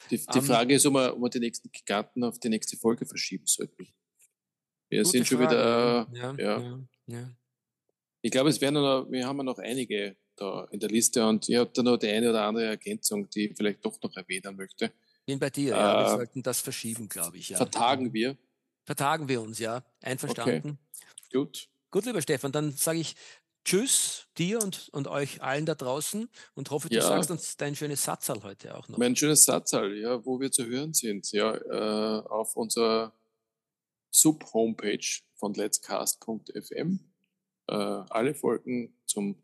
die, 0.09 0.17
die 0.17 0.41
Frage 0.41 0.75
ist, 0.75 0.85
ob 0.85 0.95
wir, 0.95 1.15
ob 1.15 1.21
wir 1.21 1.29
die 1.29 1.39
nächsten 1.39 1.71
Giganten 1.71 2.25
auf 2.25 2.39
die 2.39 2.49
nächste 2.49 2.75
Folge 2.75 3.05
verschieben 3.05 3.45
sollten. 3.47 3.87
Wir 4.89 5.05
sind 5.05 5.25
schon 5.25 5.37
Frage, 5.37 5.51
wieder. 5.51 6.07
Äh, 6.11 6.17
ja, 6.17 6.35
ja. 6.37 6.79
ja, 7.07 7.31
Ich 8.21 8.31
glaube, 8.31 8.49
es 8.49 8.59
werden 8.59 8.81
noch, 8.81 9.09
wir 9.09 9.25
haben 9.25 9.45
noch 9.45 9.59
einige 9.59 10.17
da 10.35 10.67
in 10.71 10.81
der 10.81 10.89
Liste 10.89 11.25
und 11.25 11.47
ich 11.47 11.55
habe 11.55 11.71
da 11.73 11.83
noch 11.83 11.95
die 11.95 12.09
eine 12.09 12.29
oder 12.29 12.43
andere 12.43 12.65
Ergänzung, 12.65 13.29
die 13.29 13.47
ich 13.47 13.55
vielleicht 13.55 13.85
doch 13.85 13.97
noch 14.01 14.13
erwähnen 14.17 14.57
möchte. 14.57 14.91
Bin 15.25 15.39
bei 15.39 15.49
dir, 15.49 15.69
ja. 15.69 15.99
wir 16.01 16.05
äh, 16.05 16.09
sollten 16.09 16.43
das 16.43 16.59
verschieben, 16.59 17.07
glaube 17.07 17.37
ich. 17.37 17.47
Ja. 17.47 17.55
Vertagen 17.55 18.11
wir. 18.11 18.37
Vertagen 18.83 19.29
wir 19.29 19.41
uns, 19.41 19.57
ja. 19.57 19.85
Einverstanden. 20.01 20.79
Okay. 20.81 21.37
Gut. 21.37 21.69
Gut, 21.91 22.05
lieber 22.05 22.21
Stefan, 22.21 22.53
dann 22.53 22.71
sage 22.71 22.99
ich 22.99 23.15
Tschüss 23.63 24.27
dir 24.37 24.61
und, 24.61 24.89
und 24.91 25.07
euch 25.07 25.41
allen 25.41 25.65
da 25.65 25.75
draußen 25.75 26.29
und 26.55 26.71
hoffe, 26.71 26.89
du 26.89 26.95
ja. 26.95 27.01
sagst 27.01 27.29
uns 27.29 27.57
dein 27.57 27.75
schönes 27.75 28.03
Satzal 28.03 28.41
heute 28.43 28.75
auch 28.75 28.87
noch. 28.87 28.97
Mein 28.97 29.15
schönes 29.15 29.45
Satzal, 29.45 29.95
ja, 29.97 30.25
wo 30.25 30.39
wir 30.39 30.51
zu 30.51 30.65
hören 30.65 30.93
sind, 30.93 31.31
ja, 31.31 31.55
äh, 31.55 32.21
auf 32.27 32.55
unserer 32.55 33.13
Sub-Homepage 34.09 35.05
von 35.35 35.53
letscast.fm. 35.53 36.99
Äh, 37.67 37.73
alle 37.73 38.33
Folgen 38.33 38.97
zum 39.05 39.35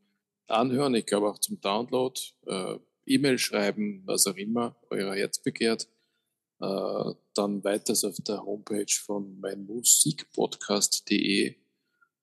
Anhören, 0.47 0.95
ich 0.95 1.05
glaube 1.05 1.29
auch 1.29 1.39
zum 1.39 1.61
Download, 1.61 2.19
äh, 2.47 2.79
E-Mail 3.05 3.37
schreiben, 3.37 4.01
was 4.05 4.27
auch 4.27 4.35
immer 4.35 4.75
euer 4.89 5.15
Herz 5.15 5.39
begehrt. 5.39 5.87
Äh, 6.59 7.13
dann 7.33 7.63
weiters 7.63 8.03
auf 8.03 8.17
der 8.25 8.43
Homepage 8.43 8.91
von 9.05 9.39
meinmusikpodcast.de 9.39 11.55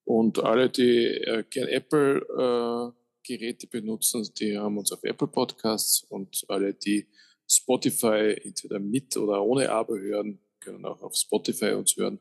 und 0.04 0.38
alle, 0.38 0.70
die 0.70 1.06
äh, 1.06 1.44
gern 1.48 1.68
Apple-Geräte 1.68 3.66
äh, 3.66 3.70
benutzen, 3.70 4.28
die 4.38 4.56
haben 4.58 4.78
uns 4.78 4.92
auf 4.92 5.02
Apple 5.02 5.28
Podcasts 5.28 6.04
und 6.08 6.44
alle, 6.48 6.74
die 6.74 7.08
Spotify 7.48 8.36
entweder 8.42 8.78
mit 8.80 9.16
oder 9.16 9.42
ohne 9.42 9.70
Abo 9.70 9.96
hören, 9.96 10.40
können 10.60 10.84
auch 10.84 11.02
auf 11.02 11.14
Spotify 11.14 11.72
uns 11.72 11.96
hören. 11.96 12.20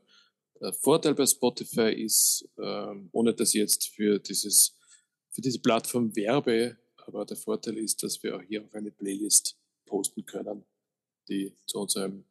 Der 0.62 0.74
Vorteil 0.74 1.14
bei 1.14 1.26
Spotify 1.26 1.92
ist, 1.92 2.50
äh, 2.58 2.96
ohne 3.12 3.34
dass 3.34 3.50
ich 3.50 3.62
jetzt 3.62 3.90
für 3.90 4.20
dieses 4.20 4.78
für 5.34 5.42
diese 5.42 5.60
Plattform 5.60 6.16
werbe, 6.16 6.78
aber 7.08 7.26
der 7.26 7.38
Vorteil 7.38 7.78
ist, 7.78 8.04
dass 8.04 8.22
wir 8.22 8.36
auch 8.36 8.42
hier 8.42 8.64
auch 8.64 8.74
eine 8.74 8.92
Playlist 8.92 9.58
posten 9.86 10.26
können, 10.26 10.64
die 11.28 11.58
zu 11.66 11.80
unserem 11.80 12.26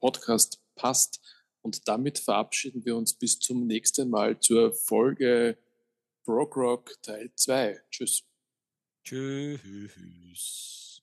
Podcast 0.00 0.60
passt. 0.74 1.20
Und 1.64 1.88
damit 1.88 2.18
verabschieden 2.18 2.84
wir 2.84 2.94
uns 2.94 3.14
bis 3.14 3.38
zum 3.38 3.66
nächsten 3.66 4.10
Mal 4.10 4.38
zur 4.38 4.74
Folge 4.74 5.56
Broke 6.26 6.60
Rock 6.60 7.02
Teil 7.02 7.30
2. 7.34 7.80
Tschüss. 7.90 8.22
Tschüss. 9.02 10.93